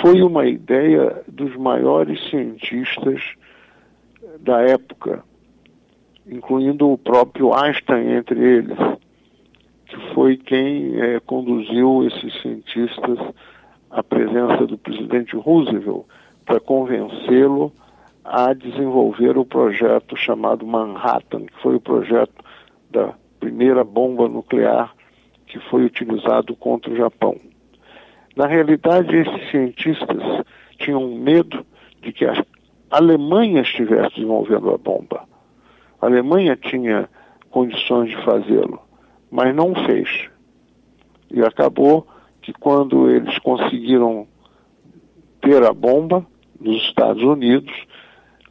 foi 0.00 0.22
uma 0.22 0.46
ideia 0.46 1.22
dos 1.26 1.56
maiores 1.56 2.18
cientistas 2.30 3.20
da 4.38 4.60
época, 4.62 5.24
incluindo 6.24 6.88
o 6.88 6.96
próprio 6.96 7.52
Einstein 7.52 8.12
entre 8.12 8.38
eles, 8.38 8.78
que 9.86 10.14
foi 10.14 10.36
quem 10.36 11.00
é, 11.00 11.18
conduziu 11.20 12.06
esses 12.06 12.40
cientistas 12.40 13.18
à 13.90 14.02
presença 14.02 14.66
do 14.66 14.78
presidente 14.78 15.36
Roosevelt 15.36 16.04
para 16.46 16.60
convencê-lo 16.60 17.72
a 18.24 18.52
desenvolver 18.52 19.36
o 19.36 19.44
projeto 19.44 20.16
chamado 20.16 20.66
Manhattan, 20.66 21.46
que 21.46 21.62
foi 21.62 21.76
o 21.76 21.80
projeto 21.80 22.44
da 22.90 23.14
primeira 23.38 23.82
bomba 23.82 24.28
nuclear 24.28 24.94
que 25.46 25.58
foi 25.68 25.84
utilizado 25.84 26.54
contra 26.54 26.92
o 26.92 26.96
Japão. 26.96 27.36
Na 28.36 28.46
realidade, 28.46 29.16
esses 29.16 29.50
cientistas 29.50 30.22
tinham 30.78 31.14
medo 31.16 31.66
de 32.00 32.12
que 32.12 32.24
a 32.24 32.44
Alemanha 32.90 33.62
estivesse 33.62 34.14
desenvolvendo 34.14 34.70
a 34.70 34.78
bomba. 34.78 35.24
A 36.00 36.06
Alemanha 36.06 36.56
tinha 36.56 37.08
condições 37.50 38.10
de 38.10 38.24
fazê-lo, 38.24 38.80
mas 39.30 39.54
não 39.54 39.74
fez. 39.74 40.28
E 41.30 41.42
acabou 41.42 42.06
que 42.52 42.60
quando 42.60 43.10
eles 43.10 43.38
conseguiram 43.38 44.26
ter 45.40 45.62
a 45.64 45.72
bomba 45.72 46.26
nos 46.60 46.76
Estados 46.82 47.22
Unidos, 47.22 47.72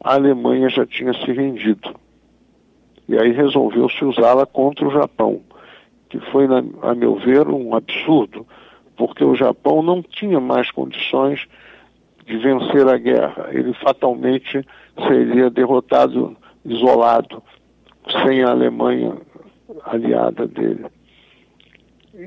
a 0.02 0.14
Alemanha 0.14 0.68
já 0.68 0.86
tinha 0.86 1.12
se 1.12 1.30
rendido. 1.32 1.94
E 3.08 3.18
aí 3.18 3.32
resolveu-se 3.32 4.04
usá-la 4.04 4.46
contra 4.46 4.86
o 4.86 4.90
Japão 4.90 5.42
que 6.10 6.18
foi, 6.32 6.46
na, 6.48 6.62
a 6.82 6.94
meu 6.94 7.14
ver, 7.14 7.48
um 7.48 7.74
absurdo, 7.74 8.44
porque 8.96 9.24
o 9.24 9.36
Japão 9.36 9.80
não 9.80 10.02
tinha 10.02 10.40
mais 10.40 10.70
condições 10.72 11.46
de 12.26 12.36
vencer 12.36 12.86
a 12.88 12.98
guerra. 12.98 13.48
Ele 13.52 13.72
fatalmente 13.74 14.66
seria 15.06 15.48
derrotado, 15.48 16.36
isolado, 16.64 17.40
sem 18.26 18.42
a 18.42 18.50
Alemanha 18.50 19.16
aliada 19.84 20.48
dele. 20.48 20.86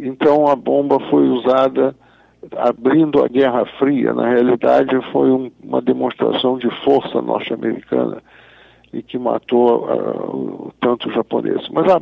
Então 0.01 0.47
a 0.47 0.55
bomba 0.55 0.99
foi 1.09 1.27
usada 1.29 1.95
abrindo 2.57 3.23
a 3.23 3.27
Guerra 3.27 3.65
Fria. 3.77 4.13
Na 4.13 4.27
realidade, 4.27 4.99
foi 5.11 5.31
um, 5.31 5.51
uma 5.63 5.81
demonstração 5.81 6.57
de 6.57 6.69
força 6.83 7.21
norte-americana 7.21 8.21
e 8.91 9.01
que 9.01 9.17
matou 9.17 9.85
uh, 9.85 10.73
tanto 10.79 11.09
os 11.09 11.15
japoneses. 11.15 11.67
Mas 11.69 11.89
a 11.91 12.01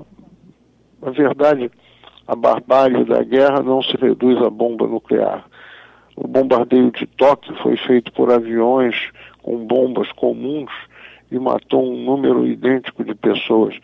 na 1.02 1.10
verdade, 1.10 1.72
a 2.28 2.36
barbárie 2.36 3.04
da 3.04 3.24
guerra 3.24 3.64
não 3.64 3.82
se 3.82 3.98
reduz 3.98 4.40
à 4.42 4.50
bomba 4.50 4.88
nuclear. 4.88 5.44
O 6.16 6.28
bombardeio 6.28 6.92
de 6.92 7.08
Tóquio 7.08 7.56
foi 7.56 7.76
feito 7.76 8.14
por 8.14 8.32
aviões 8.32 8.96
com 9.42 9.66
bombas 9.66 10.12
comuns 10.12 10.72
e 11.32 11.40
matou 11.40 11.84
um 11.84 12.06
número 12.06 12.46
idêntico 12.46 13.04
de 13.04 13.16
pessoas. 13.16 13.76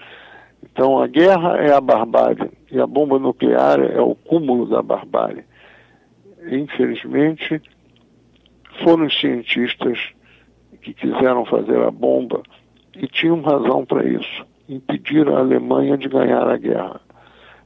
Então 0.77 1.01
a 1.01 1.07
guerra 1.07 1.57
é 1.57 1.73
a 1.73 1.81
barbárie 1.81 2.51
e 2.71 2.79
a 2.79 2.85
bomba 2.85 3.17
nuclear 3.17 3.79
é 3.79 3.99
o 3.99 4.13
cúmulo 4.13 4.67
da 4.67 4.79
barbárie. 4.83 5.43
Infelizmente, 6.51 7.59
foram 8.83 9.07
os 9.07 9.19
cientistas 9.19 9.97
que 10.83 10.93
quiseram 10.93 11.45
fazer 11.45 11.81
a 11.81 11.89
bomba 11.89 12.43
e 12.95 13.07
tinham 13.07 13.41
razão 13.41 13.83
para 13.87 14.07
isso 14.07 14.45
impedir 14.69 15.27
a 15.29 15.39
Alemanha 15.39 15.97
de 15.97 16.07
ganhar 16.07 16.47
a 16.47 16.57
guerra 16.57 17.01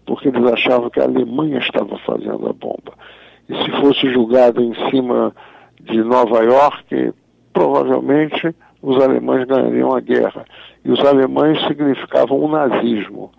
porque 0.05 0.29
eles 0.29 0.49
achavam 0.53 0.89
que 0.89 1.01
a 1.01 1.03
Alemanha 1.03 1.59
estava 1.59 1.97
fazendo 1.99 2.47
a 2.47 2.53
bomba. 2.53 2.93
E 3.49 3.55
se 3.55 3.71
fosse 3.81 4.09
julgado 4.09 4.61
em 4.61 4.73
cima 4.89 5.35
de 5.81 6.01
Nova 6.01 6.43
York, 6.43 7.13
provavelmente 7.51 8.55
os 8.81 9.01
alemães 9.01 9.47
ganhariam 9.47 9.95
a 9.95 9.99
guerra. 9.99 10.45
E 10.83 10.91
os 10.91 10.99
alemães 11.01 11.59
significavam 11.67 12.39
o 12.39 12.47
nazismo, 12.47 13.31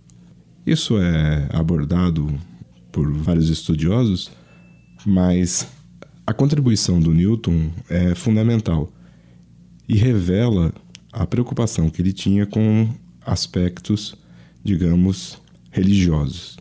Isso 0.65 0.97
é 0.99 1.49
abordado 1.51 2.31
por 2.91 3.11
vários 3.11 3.49
estudiosos, 3.49 4.31
mas 5.05 5.67
a 6.27 6.33
contribuição 6.33 6.99
do 6.99 7.13
Newton 7.13 7.71
é 7.89 8.13
fundamental 8.13 8.91
e 9.89 9.97
revela 9.97 10.71
a 11.11 11.25
preocupação 11.25 11.89
que 11.89 11.99
ele 11.99 12.13
tinha 12.13 12.45
com 12.45 12.87
aspectos, 13.25 14.15
digamos, 14.63 15.41
religiosos. 15.71 16.57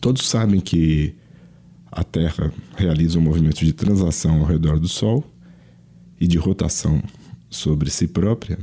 Todos 0.00 0.28
sabem 0.28 0.60
que 0.60 1.14
a 1.92 2.02
Terra 2.02 2.52
realiza 2.76 3.18
um 3.18 3.22
movimento 3.22 3.64
de 3.64 3.72
translação 3.72 4.40
ao 4.40 4.44
redor 4.44 4.80
do 4.80 4.88
Sol 4.88 5.24
e 6.20 6.26
de 6.26 6.38
rotação 6.38 7.00
sobre 7.48 7.88
si 7.88 8.08
própria, 8.08 8.58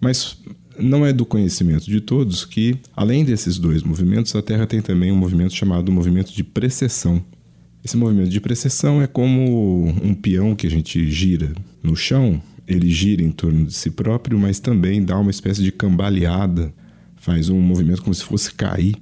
mas 0.00 0.38
não 0.78 1.04
é 1.04 1.12
do 1.12 1.24
conhecimento 1.24 1.86
de 1.86 2.00
todos 2.00 2.44
que, 2.44 2.78
além 2.94 3.24
desses 3.24 3.58
dois 3.58 3.82
movimentos, 3.82 4.34
a 4.36 4.42
Terra 4.42 4.66
tem 4.66 4.82
também 4.82 5.10
um 5.10 5.16
movimento 5.16 5.54
chamado 5.54 5.90
movimento 5.90 6.32
de 6.32 6.44
precessão. 6.44 7.24
Esse 7.82 7.96
movimento 7.96 8.28
de 8.28 8.40
precessão 8.40 9.00
é 9.00 9.06
como 9.06 9.86
um 10.02 10.14
peão 10.14 10.54
que 10.54 10.66
a 10.66 10.70
gente 10.70 11.10
gira 11.10 11.52
no 11.82 11.96
chão, 11.96 12.40
ele 12.68 12.90
gira 12.90 13.22
em 13.22 13.30
torno 13.30 13.64
de 13.66 13.72
si 13.72 13.90
próprio, 13.90 14.38
mas 14.38 14.60
também 14.60 15.02
dá 15.02 15.18
uma 15.18 15.30
espécie 15.30 15.62
de 15.62 15.72
cambaleada, 15.72 16.72
faz 17.16 17.48
um 17.48 17.60
movimento 17.60 18.02
como 18.02 18.14
se 18.14 18.22
fosse 18.22 18.52
cair 18.52 18.94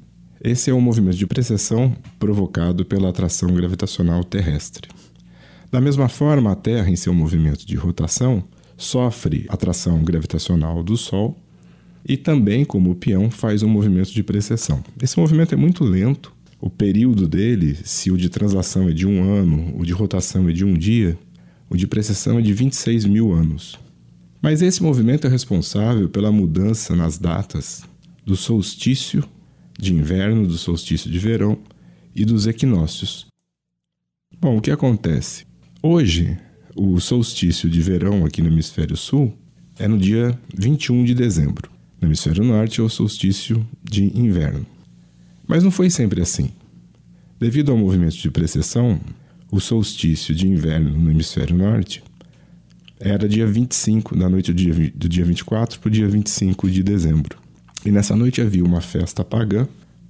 esse 0.48 0.70
é 0.70 0.74
um 0.74 0.81
movimento 0.81 1.16
de 1.16 1.26
precessão 1.26 1.96
provocado 2.20 2.85
pela 2.85 3.09
atração 3.09 3.52
gravitacional 3.52 4.22
terrestre. 4.22 4.88
Da 5.72 5.81
mesma 5.81 6.09
forma, 6.09 6.52
a 6.52 6.55
Terra, 6.55 6.88
em 6.88 6.94
seu 6.94 7.12
movimento 7.12 7.66
de 7.66 7.74
rotação, 7.74 8.44
sofre 8.76 9.46
atração 9.48 10.05
gravitacional 10.05 10.83
do 10.83 10.96
Sol 10.96 11.37
e 12.09 12.16
também, 12.16 12.64
como 12.64 12.90
o 12.90 12.94
peão, 12.94 13.29
faz 13.31 13.64
um 13.64 13.68
movimento 13.68 14.12
de 14.12 14.22
precessão. 14.22 14.85
Esse 15.02 15.18
movimento 15.18 15.52
é 15.52 15.57
muito 15.57 15.83
lento. 15.83 16.33
O 16.61 16.70
período 16.70 17.26
dele, 17.26 17.76
se 17.83 18.11
o 18.12 18.16
de 18.16 18.29
translação 18.29 18.88
é 18.88 18.92
de 18.92 19.05
um 19.07 19.24
ano, 19.24 19.74
o 19.76 19.85
de 19.85 19.92
rotação 19.92 20.48
é 20.48 20.52
de 20.52 20.64
um 20.64 20.74
dia, 20.74 21.18
o 21.68 21.76
de 21.76 21.87
precessão 21.87 22.38
é 22.38 22.42
de 22.42 22.52
26 22.52 23.05
mil 23.05 23.33
anos. 23.33 23.79
Mas 24.40 24.62
esse 24.62 24.83
movimento 24.83 25.26
é 25.26 25.31
responsável 25.31 26.09
pela 26.09 26.31
mudança 26.31 26.94
nas 26.94 27.18
datas 27.18 27.83
do 28.24 28.37
solstício 28.37 29.24
de 29.79 29.94
inverno, 29.94 30.46
do 30.46 30.59
solstício 30.59 31.11
de 31.11 31.18
verão 31.18 31.59
e 32.14 32.24
dos 32.24 32.46
equinócios. 32.46 33.26
Bom, 34.40 34.57
o 34.57 34.61
que 34.61 34.70
acontece? 34.70 35.44
Hoje, 35.83 36.38
o 36.74 37.00
solstício 37.00 37.68
de 37.68 37.81
verão 37.81 38.24
aqui 38.24 38.42
no 38.42 38.48
hemisfério 38.48 38.96
sul 38.96 39.33
é 39.79 39.88
no 39.88 39.98
dia 39.98 40.38
21 40.55 41.05
de 41.05 41.14
dezembro. 41.14 41.70
No 42.00 42.09
hemisfério 42.09 42.44
norte 42.44 42.81
é 42.81 42.85
o 42.85 42.88
solstício 42.88 43.66
de 43.83 44.05
inverno. 44.18 44.66
Mas 45.46 45.62
não 45.62 45.70
foi 45.70 45.90
sempre 45.90 46.20
assim. 46.20 46.50
Devido 47.38 47.70
ao 47.70 47.79
movimento 47.79 48.16
de 48.16 48.31
precessão, 48.31 49.00
o 49.57 49.61
solstício 49.61 50.35
de 50.35 50.47
inverno 50.47 50.90
no 50.99 51.11
hemisfério 51.11 51.57
norte 51.57 52.03
era 53.01 53.27
dia 53.27 53.47
25, 53.47 54.14
na 54.14 54.29
noite 54.29 54.53
do 54.53 54.57
dia, 54.57 54.92
do 54.95 55.09
dia 55.09 55.25
24 55.25 55.81
para 55.81 55.88
o 55.88 55.90
dia 55.90 56.07
25 56.07 56.71
de 56.71 56.83
dezembro. 56.83 57.38
E 57.85 57.90
nessa 57.90 58.14
noite 58.14 58.40
havia 58.42 58.64
uma 58.64 58.83
festa 58.83 59.25
pagã 59.25 59.66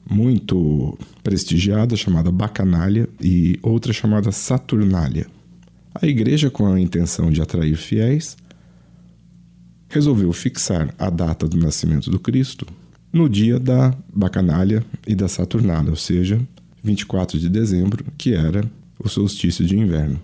muito 0.09 0.99
prestigiada 1.23 1.97
chamada 1.97 2.31
Bacanália 2.31 3.09
e 3.21 3.59
outra 3.63 3.93
chamada 3.93 4.33
Saturnália. 4.33 5.27
A 5.95 6.07
igreja, 6.07 6.51
com 6.51 6.67
a 6.67 6.81
intenção 6.81 7.31
de 7.31 7.41
atrair 7.41 7.77
fiéis, 7.77 8.37
resolveu 9.89 10.33
fixar 10.33 10.93
a 10.99 11.09
data 11.09 11.47
do 11.49 11.57
nascimento 11.57 12.11
do 12.11 12.19
Cristo 12.19 12.67
no 13.13 13.29
dia 13.29 13.61
da 13.61 13.95
Bacanália 14.13 14.85
e 15.07 15.15
da 15.15 15.29
Saturnália, 15.29 15.91
ou 15.91 15.97
seja, 15.97 16.41
24 16.83 17.39
de 17.39 17.49
dezembro, 17.49 18.05
que 18.19 18.33
era 18.33 18.69
o 18.99 19.09
solstício 19.09 19.65
de 19.65 19.77
inverno. 19.77 20.21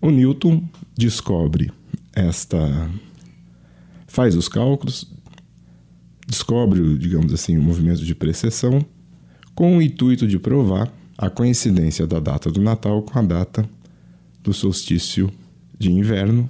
O 0.00 0.10
Newton 0.10 0.62
descobre 0.96 1.70
esta. 2.12 2.90
faz 4.06 4.34
os 4.34 4.48
cálculos, 4.48 5.12
descobre, 6.26 6.96
digamos 6.96 7.32
assim, 7.32 7.58
o 7.58 7.62
movimento 7.62 8.04
de 8.04 8.14
precessão, 8.14 8.84
com 9.54 9.76
o 9.76 9.82
intuito 9.82 10.26
de 10.26 10.38
provar 10.38 10.90
a 11.18 11.28
coincidência 11.28 12.06
da 12.06 12.18
data 12.18 12.50
do 12.50 12.62
Natal 12.62 13.02
com 13.02 13.18
a 13.18 13.22
data 13.22 13.68
do 14.42 14.54
solstício 14.54 15.30
de 15.78 15.92
inverno, 15.92 16.48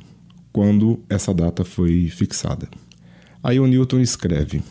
quando 0.53 1.01
essa 1.09 1.35
data 1.35 1.65
foi 1.65 2.09
fixada. 2.09 2.69
Aí 3.43 3.59
o 3.59 3.67
Newton 3.67 4.01
escreve, 4.01 4.63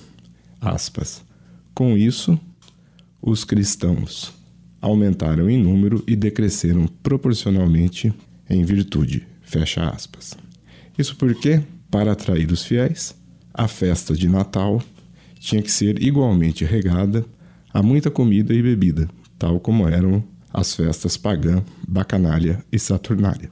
aspas, 0.62 1.24
com 1.74 1.98
isso, 1.98 2.40
os 3.22 3.44
cristãos 3.44 4.39
aumentaram 4.82 5.50
em 5.50 5.58
número 5.58 6.04
e 6.08 6.16
decresceram 6.16 6.88
proporcionalmente 7.04 8.14
em 8.50 8.64
virtude, 8.64 9.28
fecha 9.42 9.90
aspas. 9.90 10.38
Isso 10.98 11.16
porque, 11.16 11.62
para 11.90 12.12
atrair 12.12 12.52
os 12.52 12.64
fiéis, 12.64 13.16
a 13.54 13.68
festa 13.68 14.14
de 14.14 14.28
Natal 14.28 14.82
tinha 15.40 15.62
que 15.62 15.72
ser 15.72 16.02
igualmente 16.02 16.66
regada 16.66 17.26
a 17.74 17.82
muita 17.82 18.10
comida 18.10 18.54
e 18.54 18.62
bebida, 18.62 19.10
tal 19.38 19.60
como 19.60 19.88
eram 19.88 20.24
as 20.54 20.76
festas 20.76 21.16
pagã, 21.18 21.64
bacanália 21.88 22.64
e 22.72 22.80
saturnália. 22.80 23.50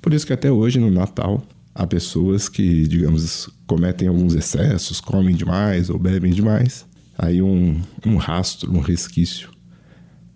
Por 0.00 0.12
isso 0.12 0.26
que 0.26 0.32
até 0.32 0.50
hoje 0.50 0.78
no 0.78 0.90
Natal 0.90 1.42
há 1.74 1.86
pessoas 1.86 2.48
que, 2.48 2.86
digamos, 2.86 3.48
cometem 3.66 4.08
alguns 4.08 4.34
excessos, 4.34 5.00
comem 5.00 5.34
demais 5.34 5.90
ou 5.90 5.98
bebem 5.98 6.32
demais. 6.32 6.86
Aí 7.16 7.40
um, 7.42 7.80
um 8.04 8.16
rastro, 8.16 8.72
um 8.72 8.80
resquício 8.80 9.50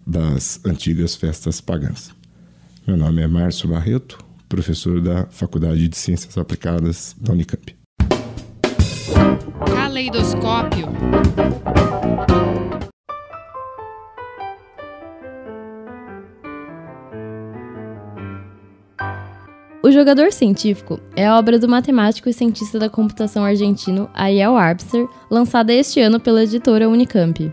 das 0.06 0.60
antigas 0.64 1.14
festas 1.14 1.60
pagãs. 1.60 2.10
Meu 2.86 2.96
nome 2.96 3.22
é 3.22 3.26
Márcio 3.26 3.68
Barreto, 3.68 4.18
professor 4.48 5.00
da 5.00 5.26
Faculdade 5.26 5.88
de 5.88 5.96
Ciências 5.96 6.36
Aplicadas 6.36 7.16
da 7.20 7.32
Unicamp. 7.32 7.74
Caleidoscópio. 9.74 10.88
O 19.82 19.90
Jogador 19.90 20.32
Científico 20.32 20.98
é 21.14 21.26
a 21.26 21.38
obra 21.38 21.58
do 21.58 21.68
matemático 21.68 22.28
e 22.28 22.32
cientista 22.32 22.78
da 22.78 22.88
computação 22.88 23.44
argentino 23.44 24.08
Ariel 24.14 24.56
Arbster, 24.56 25.06
lançada 25.30 25.74
este 25.74 26.00
ano 26.00 26.18
pela 26.18 26.42
editora 26.42 26.88
Unicamp. 26.88 27.52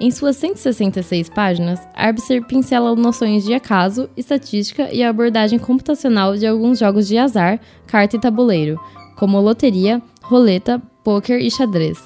Em 0.00 0.10
suas 0.10 0.36
166 0.36 1.28
páginas, 1.28 1.80
Arbster 1.94 2.44
pincela 2.44 2.94
noções 2.96 3.44
de 3.44 3.54
acaso, 3.54 4.08
estatística 4.16 4.92
e 4.92 5.02
a 5.02 5.08
abordagem 5.08 5.58
computacional 5.58 6.36
de 6.36 6.46
alguns 6.46 6.78
jogos 6.78 7.06
de 7.06 7.16
azar, 7.16 7.60
carta 7.86 8.16
e 8.16 8.20
tabuleiro, 8.20 8.78
como 9.16 9.40
loteria, 9.40 10.02
roleta, 10.22 10.82
pôquer 11.04 11.40
e 11.40 11.50
xadrez. 11.50 11.98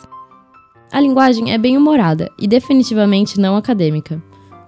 A 0.92 1.00
linguagem 1.00 1.52
é 1.52 1.58
bem 1.58 1.76
humorada 1.76 2.30
e 2.38 2.46
definitivamente 2.46 3.40
não 3.40 3.56
acadêmica. 3.56 4.22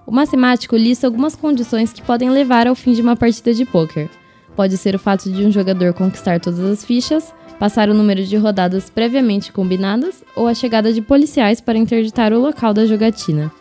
O 0.05 0.11
matemático 0.11 0.75
lista 0.75 1.07
algumas 1.07 1.35
condições 1.35 1.93
que 1.93 2.01
podem 2.01 2.29
levar 2.29 2.67
ao 2.67 2.75
fim 2.75 2.93
de 2.93 3.01
uma 3.01 3.15
partida 3.15 3.53
de 3.53 3.65
pôquer, 3.65 4.09
Pode 4.55 4.77
ser 4.77 4.95
o 4.95 4.99
fato 4.99 5.31
de 5.31 5.45
um 5.45 5.51
jogador 5.51 5.93
conquistar 5.93 6.39
todas 6.39 6.59
as 6.59 6.83
fichas, 6.83 7.33
passar 7.61 7.91
o 7.91 7.93
número 7.93 8.23
de 8.23 8.35
rodadas 8.37 8.89
previamente 8.89 9.51
combinadas 9.51 10.23
ou 10.35 10.47
a 10.47 10.53
chegada 10.55 10.91
de 10.91 10.99
policiais 10.99 11.61
para 11.61 11.77
interditar 11.77 12.33
o 12.33 12.39
local 12.39 12.73
da 12.73 12.87
jogatina. 12.87 13.51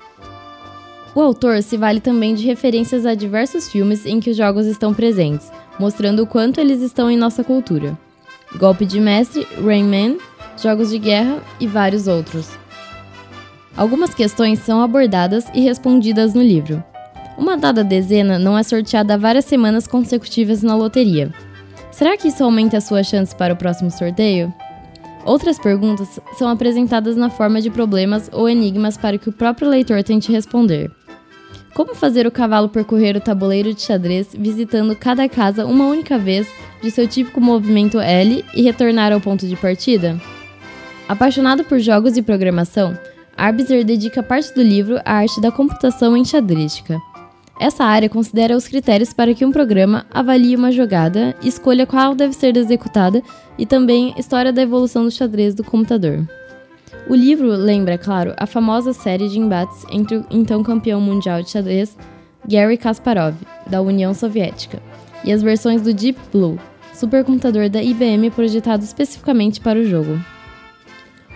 O 1.15 1.21
autor 1.21 1.63
se 1.63 1.77
vale 1.77 2.01
também 2.01 2.35
de 2.35 2.47
referências 2.47 3.05
a 3.05 3.15
diversos 3.15 3.69
filmes 3.69 4.07
em 4.07 4.19
que 4.19 4.31
os 4.31 4.39
jogos 4.39 4.65
estão 4.65 4.95
presentes, 4.95 5.53
mostrando 5.79 6.23
o 6.23 6.27
quanto 6.27 6.59
eles 6.59 6.81
estão 6.81 7.11
em 7.11 7.17
nossa 7.19 7.45
cultura. 7.45 7.99
Golpe 8.57 8.87
de 8.87 8.99
Mestre, 8.99 9.47
Rain 9.63 9.85
Man, 9.85 10.17
Jogos 10.57 10.89
de 10.89 10.99
Guerra 10.99 11.43
e 11.61 11.67
vários 11.67 12.09
outros. 12.09 12.49
Algumas 13.77 14.15
questões 14.15 14.61
são 14.61 14.81
abordadas 14.81 15.45
e 15.53 15.61
respondidas 15.61 16.33
no 16.33 16.43
livro. 16.43 16.83
Uma 17.37 17.55
dada 17.55 17.85
dezena 17.85 18.39
não 18.39 18.57
é 18.57 18.63
sorteada 18.63 19.19
várias 19.19 19.45
semanas 19.45 19.87
consecutivas 19.87 20.63
na 20.63 20.75
loteria. 20.75 21.31
Será 22.01 22.17
que 22.17 22.29
isso 22.29 22.43
aumenta 22.43 22.79
a 22.79 22.81
sua 22.81 23.03
chance 23.03 23.37
para 23.37 23.53
o 23.53 23.57
próximo 23.59 23.91
sorteio? 23.91 24.51
Outras 25.23 25.59
perguntas 25.59 26.19
são 26.39 26.49
apresentadas 26.49 27.15
na 27.15 27.29
forma 27.29 27.61
de 27.61 27.69
problemas 27.69 28.31
ou 28.33 28.49
enigmas 28.49 28.97
para 28.97 29.19
que 29.19 29.29
o 29.29 29.33
próprio 29.33 29.69
leitor 29.69 30.03
tente 30.03 30.33
responder. 30.33 30.91
Como 31.75 31.95
fazer 31.95 32.27
o 32.27 32.31
cavalo 32.31 32.71
percorrer 32.71 33.17
o 33.17 33.21
tabuleiro 33.21 33.75
de 33.75 33.83
xadrez 33.83 34.29
visitando 34.33 34.97
cada 34.97 35.29
casa 35.29 35.67
uma 35.67 35.89
única 35.89 36.17
vez 36.17 36.49
de 36.83 36.91
seu 36.91 37.07
típico 37.07 37.39
movimento 37.39 38.01
L 38.01 38.43
e 38.55 38.63
retornar 38.63 39.13
ao 39.13 39.21
ponto 39.21 39.47
de 39.47 39.55
partida? 39.55 40.19
Apaixonado 41.07 41.65
por 41.65 41.81
jogos 41.81 42.17
e 42.17 42.23
programação, 42.23 42.99
Arbiter 43.37 43.85
dedica 43.85 44.23
parte 44.23 44.55
do 44.55 44.63
livro 44.63 44.99
à 45.05 45.17
arte 45.17 45.39
da 45.39 45.53
computação 45.53 46.17
enxadrística. 46.17 46.99
Essa 47.61 47.85
área 47.85 48.09
considera 48.09 48.57
os 48.57 48.67
critérios 48.67 49.13
para 49.13 49.35
que 49.35 49.45
um 49.45 49.53
programa 49.53 50.07
avalie 50.11 50.57
uma 50.57 50.73
jogada, 50.73 51.37
escolha 51.43 51.87
qual 51.87 52.15
deve 52.15 52.33
ser 52.33 52.57
executada 52.57 53.23
e 53.59 53.67
também 53.67 54.15
história 54.17 54.51
da 54.51 54.63
evolução 54.63 55.05
do 55.05 55.11
xadrez 55.11 55.55
do 55.55 55.63
computador. 55.63 56.27
O 57.07 57.15
livro 57.15 57.49
lembra, 57.49 57.99
claro, 57.99 58.33
a 58.39 58.47
famosa 58.47 58.95
série 58.95 59.29
de 59.29 59.39
embates 59.39 59.85
entre 59.91 60.17
o 60.17 60.27
então 60.31 60.63
campeão 60.63 61.03
mundial 61.03 61.43
de 61.43 61.51
xadrez 61.51 61.99
Gary 62.49 62.79
Kasparov, 62.79 63.35
da 63.67 63.83
União 63.83 64.15
Soviética, 64.15 64.83
e 65.23 65.31
as 65.31 65.43
versões 65.43 65.83
do 65.83 65.93
Deep 65.93 66.19
Blue, 66.33 66.59
supercomputador 66.95 67.69
da 67.69 67.83
IBM 67.83 68.31
projetado 68.31 68.85
especificamente 68.85 69.61
para 69.61 69.79
o 69.79 69.85
jogo. 69.85 70.19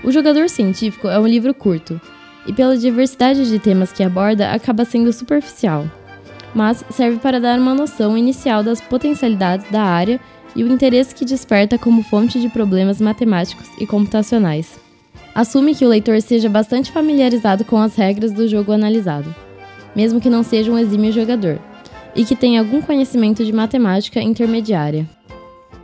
O 0.03 0.11
Jogador 0.11 0.49
Científico 0.49 1.07
é 1.07 1.21
um 1.21 1.27
livro 1.27 1.53
curto, 1.53 2.01
e 2.47 2.53
pela 2.55 2.79
diversidade 2.79 3.47
de 3.47 3.59
temas 3.59 3.93
que 3.93 4.03
aborda, 4.03 4.53
acaba 4.53 4.87
sendo 4.87 5.13
superficial 5.13 5.87
mas 6.55 6.85
serve 6.91 7.19
para 7.19 7.41
dar 7.41 7.59
uma 7.59 7.75
noção 7.75 8.17
inicial 8.17 8.63
das 8.63 8.81
potencialidades 8.81 9.69
da 9.71 9.83
área 9.83 10.21
e 10.55 10.63
o 10.63 10.73
interesse 10.73 11.15
que 11.15 11.25
desperta 11.25 11.77
como 11.77 12.03
fonte 12.03 12.41
de 12.41 12.49
problemas 12.49 13.01
matemáticos 13.01 13.69
e 13.79 13.87
computacionais. 13.87 14.79
Assume 15.35 15.75
que 15.75 15.85
o 15.85 15.89
leitor 15.89 16.15
esteja 16.15 16.49
bastante 16.49 16.93
familiarizado 16.93 17.65
com 17.65 17.77
as 17.77 17.97
regras 17.97 18.31
do 18.31 18.47
jogo 18.47 18.71
analisado, 18.71 19.35
mesmo 19.95 20.21
que 20.21 20.31
não 20.31 20.45
seja 20.45 20.71
um 20.71 20.79
exímio 20.79 21.11
jogador, 21.11 21.59
e 22.15 22.25
que 22.25 22.37
tenha 22.37 22.61
algum 22.61 22.81
conhecimento 22.81 23.45
de 23.45 23.53
matemática 23.53 24.23
intermediária. 24.23 25.09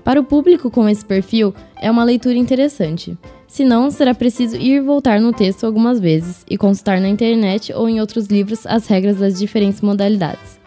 Para 0.05 0.21
o 0.21 0.25
público 0.25 0.71
com 0.71 0.89
esse 0.89 1.05
perfil, 1.05 1.53
é 1.77 1.91
uma 1.91 2.05
leitura 2.05 2.37
interessante. 2.37 3.19
Se 3.49 3.65
não, 3.65 3.91
será 3.91 4.15
preciso 4.15 4.57
ir 4.57 4.81
voltar 4.81 5.21
no 5.21 5.33
texto 5.33 5.67
algumas 5.67 5.99
vezes 5.99 6.45
e 6.49 6.57
consultar 6.57 7.01
na 7.01 7.09
internet 7.09 7.73
ou 7.73 7.89
em 7.89 8.01
outros 8.01 8.29
livros 8.29 8.65
as 8.65 8.87
regras 8.87 9.19
das 9.19 9.37
diferentes 9.37 9.81
modalidades 9.81 10.60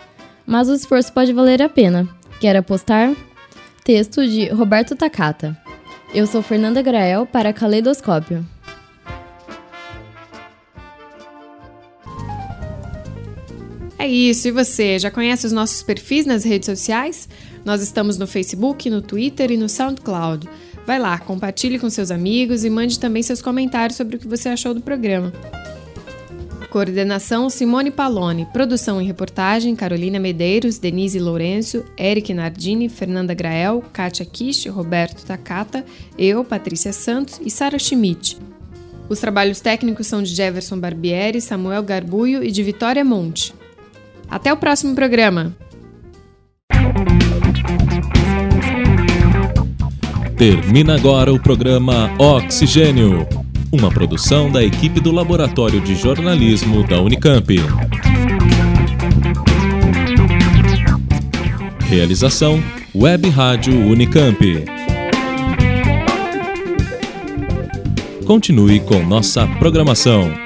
mas 0.45 0.69
o 0.69 0.73
esforço 0.73 1.11
pode 1.11 1.33
valer 1.33 1.61
a 1.61 1.69
pena. 1.69 2.07
Quer 2.39 2.55
apostar? 2.55 3.15
Texto 3.83 4.25
de 4.25 4.47
Roberto 4.49 4.95
Takata. 4.95 5.57
Eu 6.13 6.27
sou 6.27 6.41
Fernanda 6.41 6.81
Grael 6.81 7.25
para 7.25 7.51
Caleidoscópio. 7.51 8.45
É 13.97 14.07
isso, 14.07 14.49
e 14.49 14.51
você? 14.51 14.99
Já 14.99 15.09
conhece 15.09 15.45
os 15.45 15.53
nossos 15.53 15.81
perfis 15.81 16.25
nas 16.25 16.43
redes 16.43 16.65
sociais? 16.65 17.29
Nós 17.63 17.81
estamos 17.81 18.17
no 18.17 18.27
Facebook, 18.27 18.89
no 18.89 19.01
Twitter 19.01 19.51
e 19.51 19.57
no 19.57 19.69
SoundCloud. 19.69 20.47
Vai 20.85 20.99
lá, 20.99 21.17
compartilhe 21.17 21.79
com 21.79 21.89
seus 21.89 22.11
amigos 22.11 22.65
e 22.65 22.69
mande 22.69 22.99
também 22.99 23.23
seus 23.23 23.41
comentários 23.41 23.95
sobre 23.95 24.17
o 24.17 24.19
que 24.19 24.27
você 24.27 24.49
achou 24.49 24.73
do 24.73 24.81
programa. 24.81 25.31
Coordenação 26.73 27.51
Simone 27.51 27.91
Paloni. 27.91 28.47
Produção 28.47 28.99
e 28.99 29.05
reportagem 29.05 29.75
Carolina 29.75 30.17
Medeiros, 30.17 30.79
Denise 30.79 31.19
Lourenço, 31.19 31.85
Eric 31.95 32.33
Nardini, 32.33 32.89
Fernanda 32.89 33.31
Grael, 33.35 33.83
Kátia 33.93 34.25
Kish, 34.25 34.65
Roberto 34.65 35.23
Takata, 35.23 35.85
eu, 36.17 36.43
Patrícia 36.43 36.91
Santos 36.91 37.39
e 37.45 37.51
Sara 37.51 37.77
Schmidt. 37.77 38.39
Os 39.07 39.19
trabalhos 39.19 39.59
técnicos 39.59 40.07
são 40.07 40.23
de 40.23 40.33
Jefferson 40.33 40.79
Barbieri, 40.79 41.39
Samuel 41.41 41.83
Garbuio 41.83 42.43
e 42.43 42.49
de 42.49 42.63
Vitória 42.63 43.05
Monte. 43.05 43.53
Até 44.27 44.51
o 44.51 44.57
próximo 44.57 44.95
programa! 44.95 45.55
Termina 50.35 50.95
agora 50.95 51.31
o 51.31 51.39
programa 51.39 52.09
Oxigênio, 52.17 53.27
uma 53.73 53.89
produção 53.89 54.51
da 54.51 54.63
equipe 54.63 54.99
do 54.99 55.11
Laboratório 55.11 55.81
de 55.81 55.95
Jornalismo 55.95 56.83
da 56.83 57.01
Unicamp. 57.01 57.55
Realização 61.89 62.63
Web 62.93 63.27
Rádio 63.29 63.73
Unicamp. 63.73 64.63
Continue 68.27 68.79
com 68.81 69.03
nossa 69.03 69.47
programação. 69.57 70.42